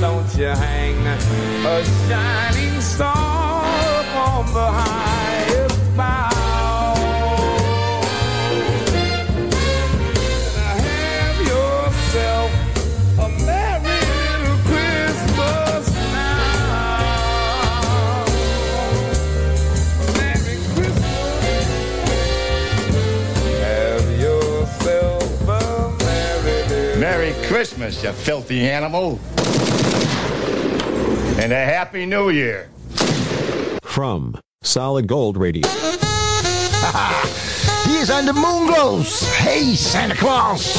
Don't 0.00 0.32
you 0.36 0.46
hang 0.46 0.96
a 1.06 1.84
shining 2.06 2.80
star 2.80 3.64
upon 4.00 4.46
the 4.52 4.70
highest 4.70 5.96
bough? 5.96 6.34
And 10.56 10.80
have 10.86 11.40
yourself 11.40 12.50
a 13.18 13.28
merry 13.44 14.00
little 14.14 14.58
Christmas 14.70 15.84
now. 16.12 18.24
Merry 20.14 20.56
Christmas. 20.74 21.66
Have 23.62 24.08
yourself 24.20 25.48
a 25.48 25.50
merry 26.04 26.68
little 26.68 27.00
Merry 27.00 27.32
Christmas, 27.48 28.02
you 28.04 28.12
filthy 28.12 28.60
animal. 28.70 29.18
And 31.38 31.52
a 31.52 31.64
Happy 31.64 32.04
New 32.04 32.30
Year. 32.30 32.68
From 33.84 34.34
Solid 34.62 35.06
Gold 35.06 35.36
Radio. 35.36 35.68
Hier 37.88 38.04
zijn 38.04 38.24
de 38.24 38.32
Moonglows. 38.32 39.22
Hey, 39.24 39.76
Santa 39.76 40.14
Claus. 40.14 40.76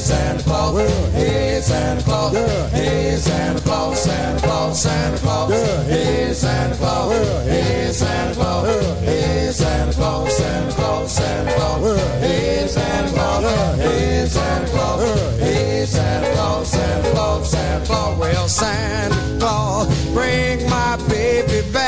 Santa 0.00 0.42
Claus, 0.44 1.12
hey 1.12 1.60
Santa 1.62 2.02
Claus, 2.02 2.32
hey 2.72 3.16
Santa 3.16 3.60
Claus, 3.60 4.02
Santa 4.02 4.40
Claus, 4.40 4.82
Santa 4.82 5.18
Claus, 5.18 5.50
hey 5.86 6.32
Santa 6.32 6.76
Claus, 6.76 7.12
hey 7.46 7.92
Santa 7.92 8.34
Claus, 8.34 9.00
hey 9.00 9.50
Santa 9.52 9.92
Claus, 9.92 10.32
Santa 10.36 10.74
Claus, 10.74 11.12
Santa 11.12 11.52
Claus, 11.52 12.00
hey 12.20 12.66
Santa 12.66 13.12
Claus, 13.12 13.44
hey 13.78 14.26
Santa 14.26 14.70
Claus, 14.70 15.38
hey 15.40 15.84
Santa 15.86 16.32
Claus, 16.32 16.68
Santa 16.70 17.10
Claus, 17.10 17.50
Santa 17.50 17.86
Claus, 17.86 18.18
well 18.18 18.48
Santa 18.48 19.38
Claus, 19.38 20.12
bring 20.14 20.68
my 20.70 20.96
baby 21.08 21.60
back. 21.72 21.79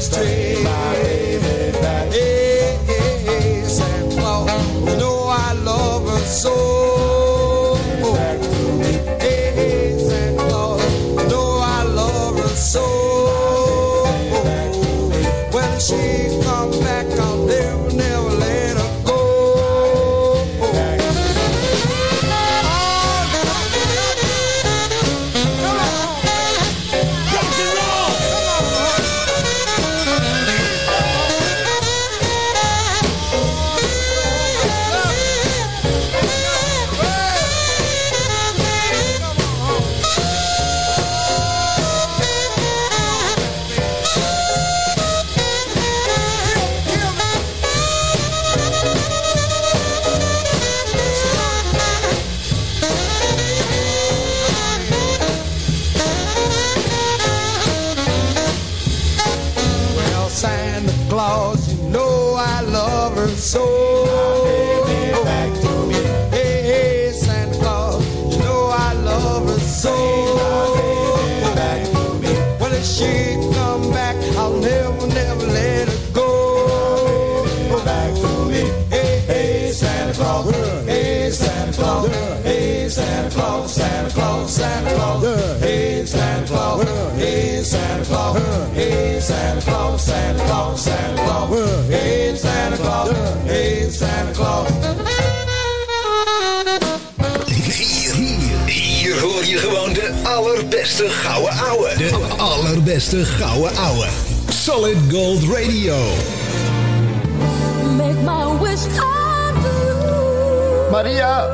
Street. 0.00 0.62
My 0.62 0.97
allerbeste 100.88 101.28
gouden 101.28 101.58
ouwe. 101.70 101.94
De 101.96 102.10
allerbeste 102.38 103.24
gouden 103.24 103.76
ouwe. 103.76 104.08
Solid 104.48 104.96
Gold 105.10 105.42
Radio. 105.42 105.96
Make 107.96 108.20
my 108.22 108.58
wish 108.60 108.86
come 108.96 109.60
true. 109.60 110.90
Maria, 110.90 111.46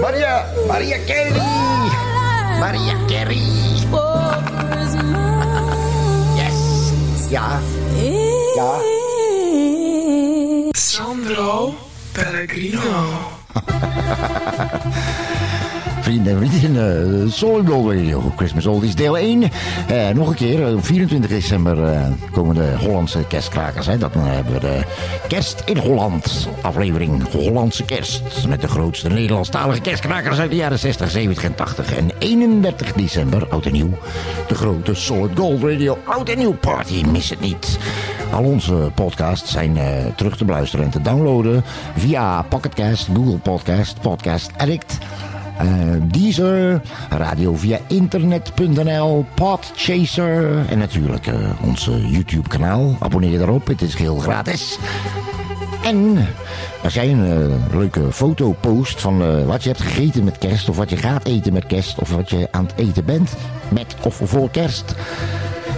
Maria, 0.00 0.44
Maria 0.66 0.98
Carey. 1.04 1.32
Maria 2.58 2.96
Carey. 3.06 3.42
Yes. 6.36 7.30
Ja. 7.30 7.60
Ja. 8.54 8.80
Sandro 10.72 11.74
Pellegrino. 12.12 13.04
Vrienden 16.10 16.32
en 16.32 16.46
vriendinnen, 16.46 17.24
uh, 17.24 17.32
Solid 17.32 17.68
Gold 17.68 17.92
Radio, 17.92 18.32
Christmas 18.36 18.66
Oldies 18.66 18.94
deel 18.94 19.18
1. 19.18 19.42
Eh, 19.88 20.08
nog 20.08 20.28
een 20.28 20.34
keer, 20.34 20.66
eh, 20.66 20.74
op 20.74 20.84
24 20.84 21.30
december 21.30 21.84
eh, 21.84 22.06
komen 22.32 22.54
de 22.54 22.74
Hollandse 22.78 23.24
kerstkrakers. 23.28 23.86
Dan 23.86 24.10
hebben 24.14 24.52
we 24.52 24.60
de 24.60 24.80
Kerst 25.28 25.62
in 25.64 25.76
Holland 25.76 26.48
aflevering 26.60 27.30
Hollandse 27.32 27.84
Kerst. 27.84 28.46
Met 28.48 28.60
de 28.60 28.68
grootste 28.68 29.08
Nederlandstalige 29.08 29.80
kerstkrakers 29.80 30.38
uit 30.38 30.50
de 30.50 30.56
jaren 30.56 30.78
60, 30.78 31.10
70 31.10 31.44
en 31.44 31.54
80. 31.54 31.96
En 31.96 32.10
31 32.18 32.92
december, 32.92 33.48
oud 33.48 33.66
en 33.66 33.72
nieuw, 33.72 33.98
de 34.48 34.54
grote 34.54 34.94
Solid 34.94 35.38
Gold 35.38 35.62
Radio 35.62 35.98
oud 36.04 36.28
en 36.28 36.38
nieuw 36.38 36.56
party. 36.56 37.04
Mis 37.04 37.30
het 37.30 37.40
niet. 37.40 37.78
Al 38.32 38.44
onze 38.44 38.90
podcasts 38.94 39.50
zijn 39.52 39.76
eh, 39.76 39.86
terug 40.16 40.36
te 40.36 40.44
beluisteren 40.44 40.84
en 40.84 40.90
te 40.90 41.02
downloaden 41.02 41.64
via 41.96 42.42
Pocketcast, 42.42 43.08
Google 43.14 43.38
Podcast, 43.38 44.00
Podcast 44.00 44.50
Addict... 44.56 44.98
Eh, 45.60 45.68
Deezer, 46.02 46.82
radio 47.10 47.54
via 47.54 47.78
internet.nl, 47.88 49.26
Podchaser 49.34 50.66
en 50.68 50.78
natuurlijk 50.78 51.26
eh, 51.26 51.50
onze 51.62 52.08
YouTube 52.08 52.48
kanaal. 52.48 52.96
Abonneer 52.98 53.30
je 53.30 53.38
daarop, 53.38 53.66
het 53.66 53.82
is 53.82 53.94
heel 53.94 54.16
gratis. 54.16 54.78
En 55.84 56.26
als 56.82 56.94
jij 56.94 57.10
een 57.10 57.52
leuke 57.72 58.12
foto 58.12 58.56
post 58.60 59.00
van 59.00 59.22
eh, 59.22 59.46
wat 59.46 59.62
je 59.62 59.68
hebt 59.68 59.82
gegeten 59.82 60.24
met 60.24 60.38
kerst... 60.38 60.68
of 60.68 60.76
wat 60.76 60.90
je 60.90 60.96
gaat 60.96 61.26
eten 61.26 61.52
met 61.52 61.66
kerst... 61.66 61.98
of 61.98 62.14
wat 62.14 62.30
je 62.30 62.48
aan 62.50 62.66
het 62.66 62.74
eten 62.76 63.04
bent 63.04 63.36
met 63.68 63.96
of 64.02 64.20
voor 64.24 64.50
kerst... 64.50 64.94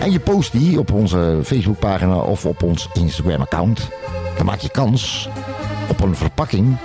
en 0.00 0.12
je 0.12 0.20
post 0.20 0.52
die 0.52 0.78
op 0.78 0.92
onze 0.92 1.40
Facebookpagina 1.44 2.16
of 2.16 2.46
op 2.46 2.62
ons 2.62 2.88
Instagram-account... 2.92 3.88
dan 4.36 4.46
maak 4.46 4.60
je 4.60 4.70
kans 4.70 5.28
op 5.88 6.00
een 6.00 6.16
verpakking 6.16 6.76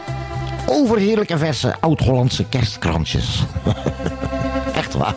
overheerlijke 0.69 1.37
verse 1.37 1.75
oud-Hollandse 1.79 2.45
kerstkrantjes. 2.49 3.43
Echt 4.81 4.93
waar. 4.93 5.15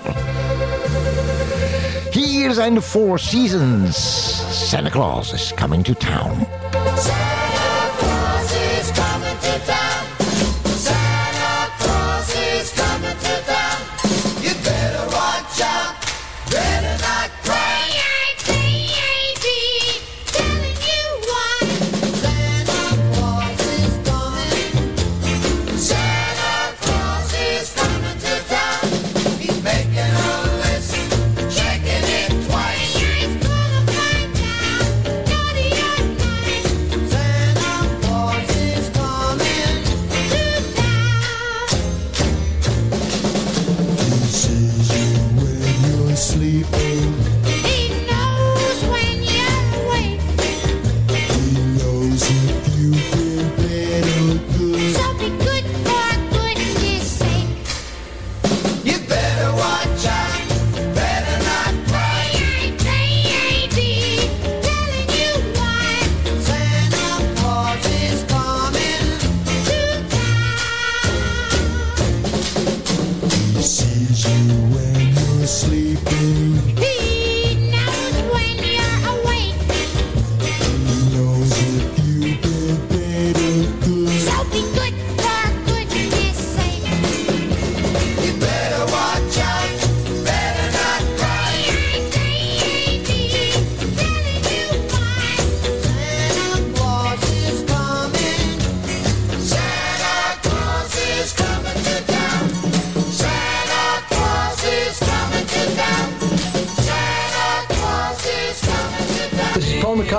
Hier 2.11 2.53
zijn 2.53 2.74
de 2.74 2.82
Four 2.82 3.18
Seasons. 3.18 4.36
Santa 4.51 4.90
Claus 4.90 5.32
is 5.32 5.53
coming 5.57 5.84
to 5.84 5.92
town. 5.92 6.46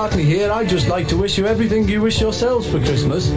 McCartney 0.02 0.24
here. 0.24 0.52
I'd 0.52 0.68
just 0.68 0.88
like 0.88 1.08
to 1.10 1.18
wish 1.18 1.38
you 1.38 1.46
everything 1.46 1.88
you 1.88 2.02
wish 2.02 2.20
yourselves 2.20 2.68
for 2.68 2.80
Christmas. 2.80 3.32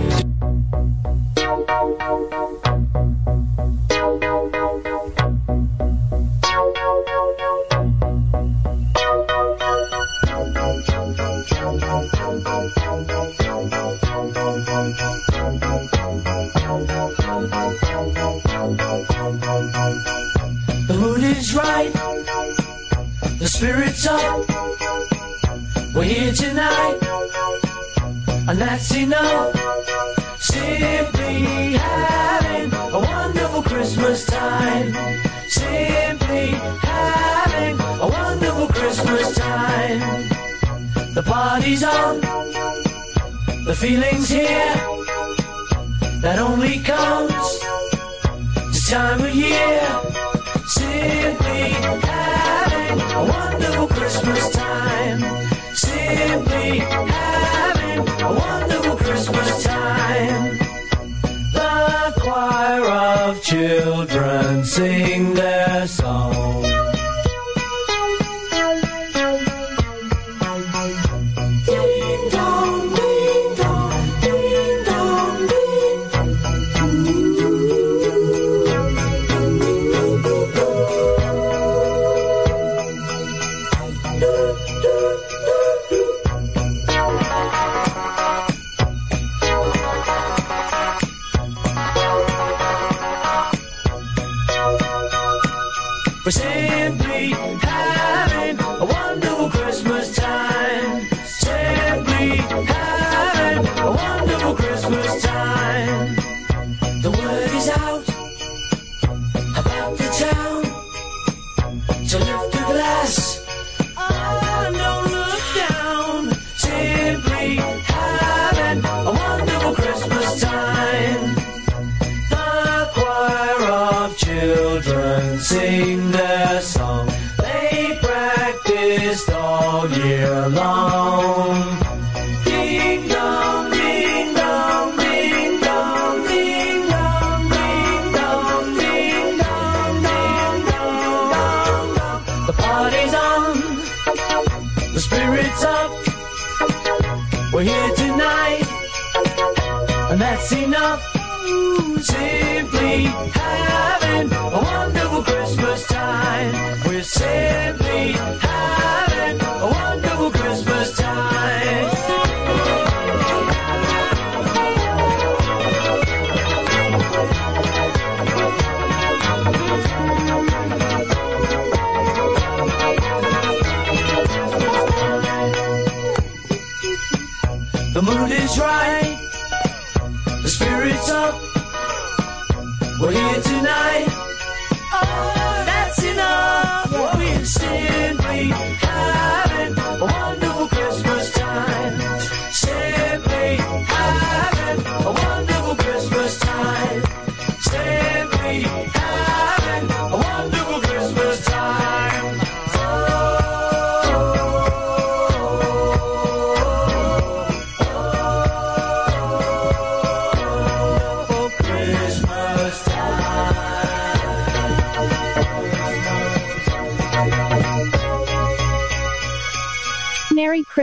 first 104.90 105.24
time. 105.24 105.53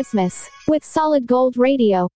Christmas 0.01 0.49
with 0.67 0.83
Solid 0.83 1.27
Gold 1.27 1.57
Radio. 1.57 2.07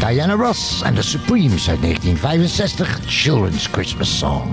Diana 0.00 0.36
Ross 0.36 0.82
and 0.82 0.96
the 0.96 1.02
Supremes 1.02 1.68
uit 1.68 1.80
1965 1.80 3.06
Children's 3.06 3.70
Christmas 3.70 4.18
Song. 4.18 4.52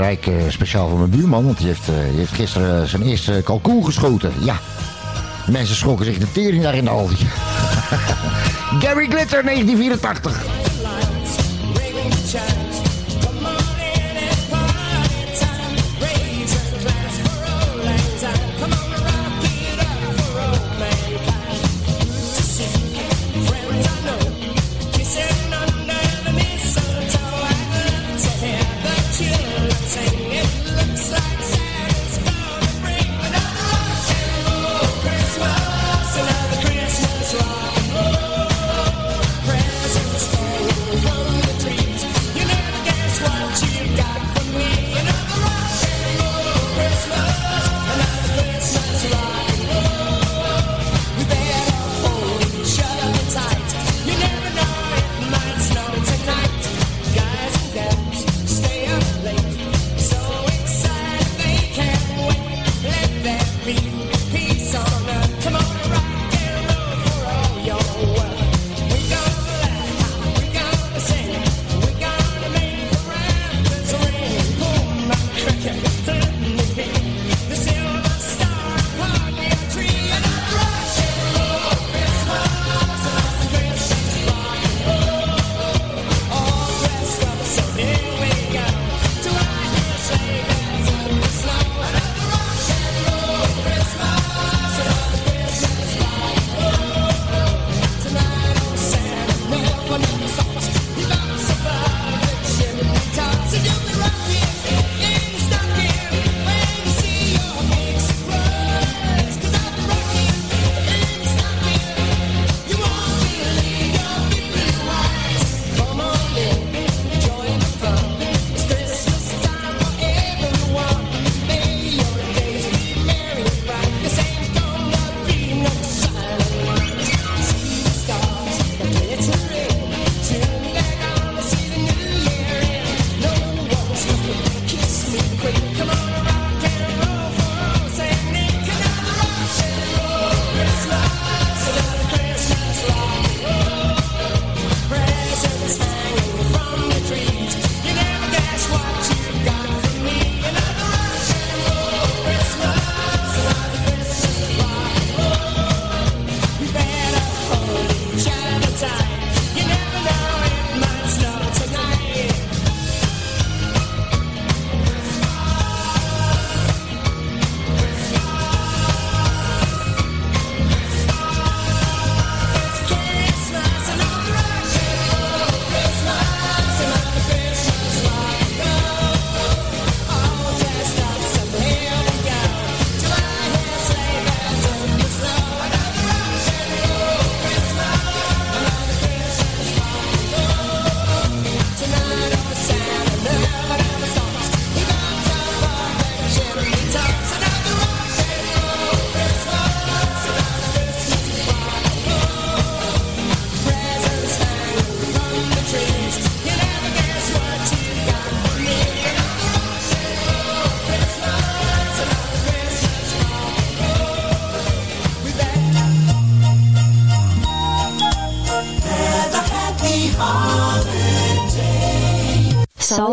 Rijk 0.00 0.26
eh, 0.26 0.34
speciaal 0.48 0.88
voor 0.88 0.98
mijn 0.98 1.10
buurman, 1.10 1.44
want 1.44 1.58
die 1.58 1.66
heeft, 1.66 1.88
eh, 1.88 1.94
heeft 1.94 2.32
gisteren 2.32 2.82
eh, 2.82 2.88
zijn 2.88 3.02
eerste 3.02 3.40
kalkoen 3.44 3.84
geschoten. 3.84 4.32
Ja, 4.40 4.58
mensen 5.46 5.76
schrokken 5.76 6.06
zich 6.06 6.18
de 6.18 6.32
tering 6.32 6.62
daar 6.62 6.74
in 6.74 6.84
de 6.84 6.90
Aldi. 6.90 7.16
Gary 8.82 9.06
Glitter, 9.06 9.42
1984. 9.44 10.59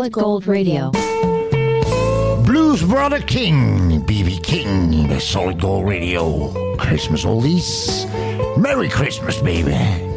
Solid 0.08 0.24
Gold 0.24 0.46
Radio. 0.46 0.90
Blues 2.46 2.82
Brother 2.82 3.20
King, 3.20 4.00
BB 4.06 4.42
King, 4.42 5.20
Solid 5.20 5.60
Gold 5.60 5.86
Radio. 5.86 6.76
Christmas 6.76 7.26
oldies. 7.26 8.06
Merry 8.56 8.88
Christmas, 8.88 9.38
baby. 9.42 10.07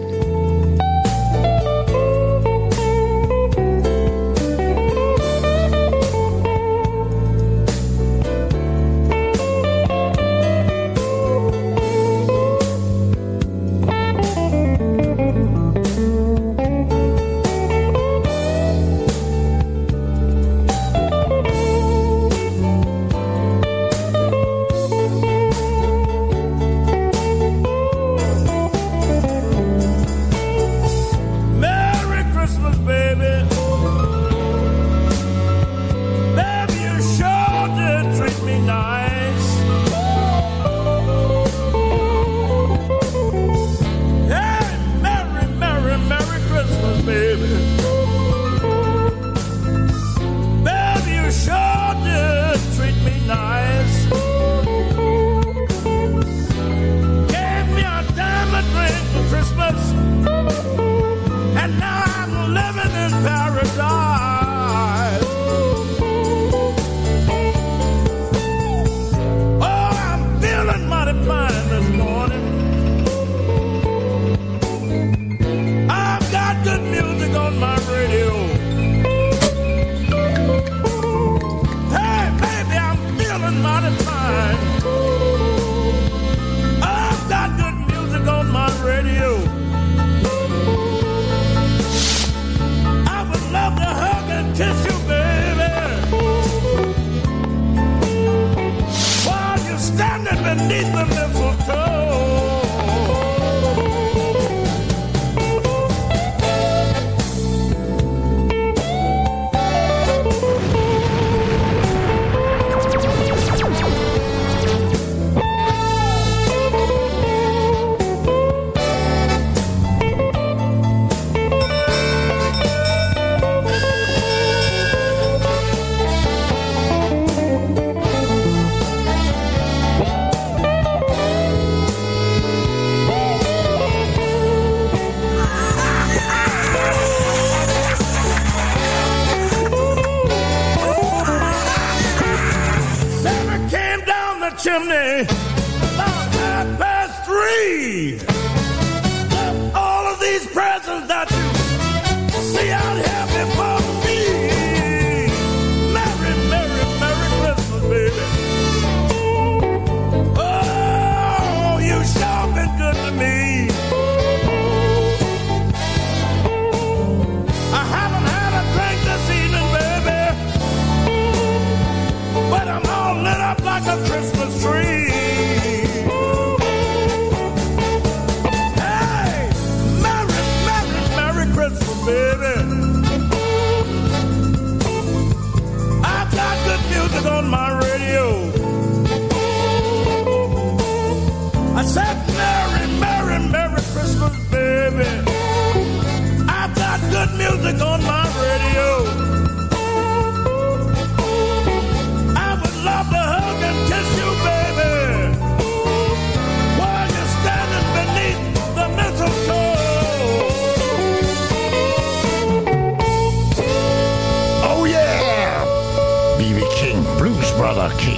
BB 216.42 216.76
King, 216.76 217.04
Blues 217.20 217.52
Brother 217.52 217.96
King, 218.00 218.18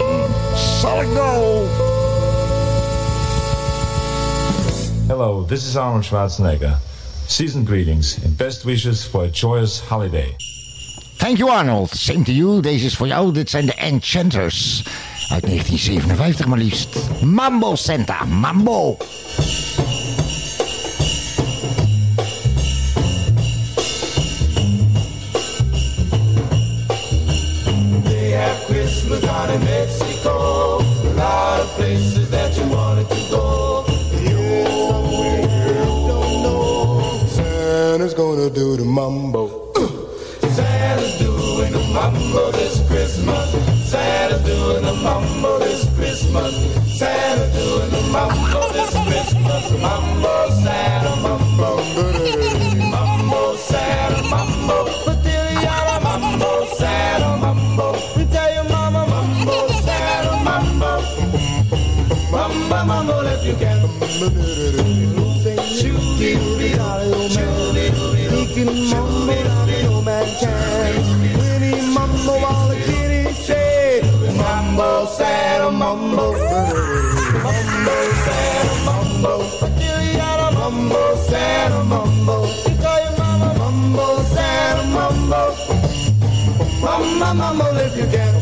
solid 0.55 1.13
gold. 1.13 1.67
Hello, 5.07 5.43
this 5.43 5.65
is 5.65 5.75
Arnold 5.75 6.05
Schwarzenegger. 6.05 6.77
Season 7.27 7.65
greetings 7.65 8.23
and 8.23 8.37
best 8.37 8.63
wishes 8.63 9.05
for 9.05 9.25
a 9.25 9.27
joyous 9.27 9.81
holiday. 9.81 10.33
Thank 11.17 11.37
you, 11.37 11.49
Arnold. 11.49 11.89
Same 11.89 12.23
to 12.23 12.31
you. 12.31 12.61
This 12.61 12.85
is 12.85 12.95
for 12.95 13.07
you, 13.07 13.33
Dit 13.33 13.49
zijn 13.49 13.65
de 13.65 13.73
Enchanters. 13.73 14.83
Uit 15.29 15.45
1957 15.45 16.45
maar 16.45 16.57
liefst. 16.57 16.97
Mambo 17.21 17.75
Santa. 17.75 18.25
Mambo. 18.25 18.97
Mexico. 29.83 30.77
A 30.79 31.13
lot 31.19 31.59
of 31.59 31.67
places 31.75 32.29
that 32.31 32.55
you 32.57 32.65
wanted 32.69 33.09
to 33.09 33.21
go. 33.29 33.83
Here's 34.23 34.87
somewhere 34.87 35.41
you 35.41 36.07
don't 36.07 36.43
know. 36.43 37.27
Santa's 37.27 38.13
gonna 38.13 38.49
do 38.49 38.77
the 38.77 38.85
mambo. 38.85 39.43
Santa's 40.55 41.19
doing 41.19 41.73
the 41.73 41.83
mambo 41.93 42.51
this 42.53 42.79
Christmas. 42.87 43.47
Santa's 43.91 44.41
doing 44.45 44.83
the 44.85 44.93
mambo 45.03 45.59
this 45.59 45.83
Christmas. 45.97 46.53
Santa's 46.97 47.51
doing 47.51 47.89
the 47.91 48.03
mambo 48.15 48.61
this 48.71 48.93
Christmas. 49.07 49.63
Mambo, 49.81 50.42
mama, 87.33 87.79
if 87.83 87.97
you 87.97 88.07
can. 88.07 88.33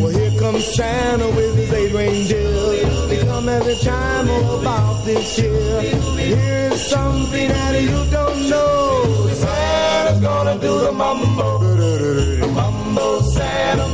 Well, 0.00 0.10
here 0.10 0.40
comes 0.40 0.64
Santa 0.66 1.28
with 1.28 1.56
his 1.56 1.72
eight 1.72 1.92
reindeers. 1.92 3.09
Come 3.40 3.48
every 3.48 3.76
time 3.76 4.28
about 4.28 5.02
this 5.06 5.38
year. 5.38 5.80
Here's 5.80 6.78
something 6.90 7.48
that 7.48 7.80
you 7.80 8.04
don't 8.10 8.50
know. 8.50 9.28
Santa's 9.32 10.20
gonna 10.20 10.58
do 10.60 10.80
the 10.80 10.92
mambo. 10.92 11.58
Mambo, 12.52 13.20
Santa. 13.22 13.86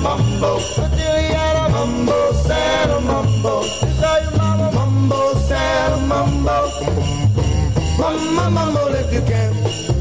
Patiliana, 0.75 1.71
mambo, 1.71 2.33
Santa, 2.43 3.01
mambo. 3.01 3.63
Tell 4.01 4.23
your 4.25 4.37
mama, 4.37 4.73
mambo, 4.73 5.35
Santa, 5.47 5.97
mambo. 6.11 6.57
Mama, 8.01 8.51
mambo, 8.51 8.89
if 8.99 9.13
you 9.15 9.23
can. 9.31 9.96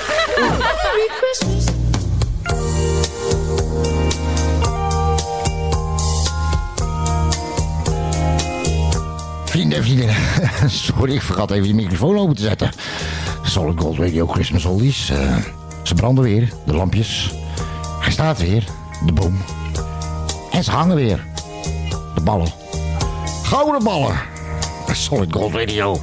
Merry 0.60 1.08
Christmas. 1.20 1.66
Vrienden 9.46 9.78
en 9.78 9.84
vriendinnen, 9.84 10.16
sorry, 10.70 11.14
ik 11.14 11.22
vergat 11.22 11.52
even 11.52 11.64
die 11.64 11.74
microfoon 11.76 12.18
open 12.18 12.36
te 12.36 12.42
zetten. 12.42 12.72
Solid 13.44 13.80
Gold 13.80 13.98
Radio 13.98 14.28
Christmas 14.28 14.66
Oldies. 14.66 15.10
eh, 15.10 15.38
ze 15.84 15.94
branden 15.94 16.24
weer, 16.24 16.50
de 16.66 16.74
lampjes. 16.74 17.34
Hij 18.00 18.12
staat 18.12 18.38
weer, 18.38 18.64
de 19.06 19.12
boom. 19.12 19.38
En 20.52 20.64
ze 20.64 20.72
hangen 20.72 20.96
weer, 20.96 21.26
de 22.16 22.22
ballen. 22.22 22.54
Gouden 23.44 23.84
ballen. 23.84 24.20
Solid 24.92 25.34
Gold 25.34 25.54
Radio. 25.54 26.00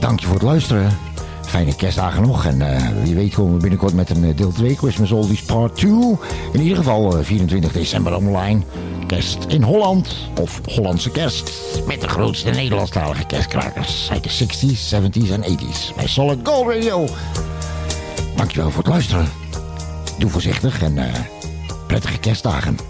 Dank 0.00 0.20
je 0.20 0.26
voor 0.26 0.34
het 0.34 0.44
luisteren. 0.44 0.98
Fijne 1.42 1.76
kerstdagen 1.76 2.22
nog. 2.22 2.44
En 2.44 2.76
eh, 2.76 2.88
wie 3.02 3.14
weet 3.14 3.34
komen 3.34 3.54
we 3.54 3.60
binnenkort 3.60 3.94
met 3.94 4.10
een 4.10 4.24
eh, 4.24 4.36
deel 4.36 4.52
2 4.52 4.76
Christmas 4.76 5.10
Oldies 5.10 5.42
Part 5.42 5.76
2. 5.76 5.90
In 6.52 6.60
ieder 6.60 6.76
geval 6.76 7.16
eh, 7.16 7.24
24 7.24 7.72
december 7.72 8.16
online. 8.16 8.60
Kerst 9.06 9.44
in 9.48 9.62
Holland. 9.62 10.16
Of 10.40 10.60
Hollandse 10.64 11.10
kerst. 11.10 11.52
Met 11.86 12.00
de 12.00 12.08
grootste 12.08 12.50
Nederlandstalige 12.50 13.24
kerstkrakers. 13.24 14.10
Uit 14.10 14.22
de 14.22 14.30
60s, 14.30 14.94
70s 14.94 15.32
en 15.32 15.42
80s. 15.42 15.94
Bij 15.96 16.06
Solid 16.06 16.38
Gold 16.42 16.74
Radio. 16.74 17.06
Dankjewel 18.36 18.70
voor 18.70 18.82
het 18.82 18.92
luisteren. 18.92 19.28
Doe 20.18 20.30
voorzichtig 20.30 20.82
en 20.82 20.98
eh, 20.98 21.20
prettige 21.86 22.18
kerstdagen. 22.18 22.89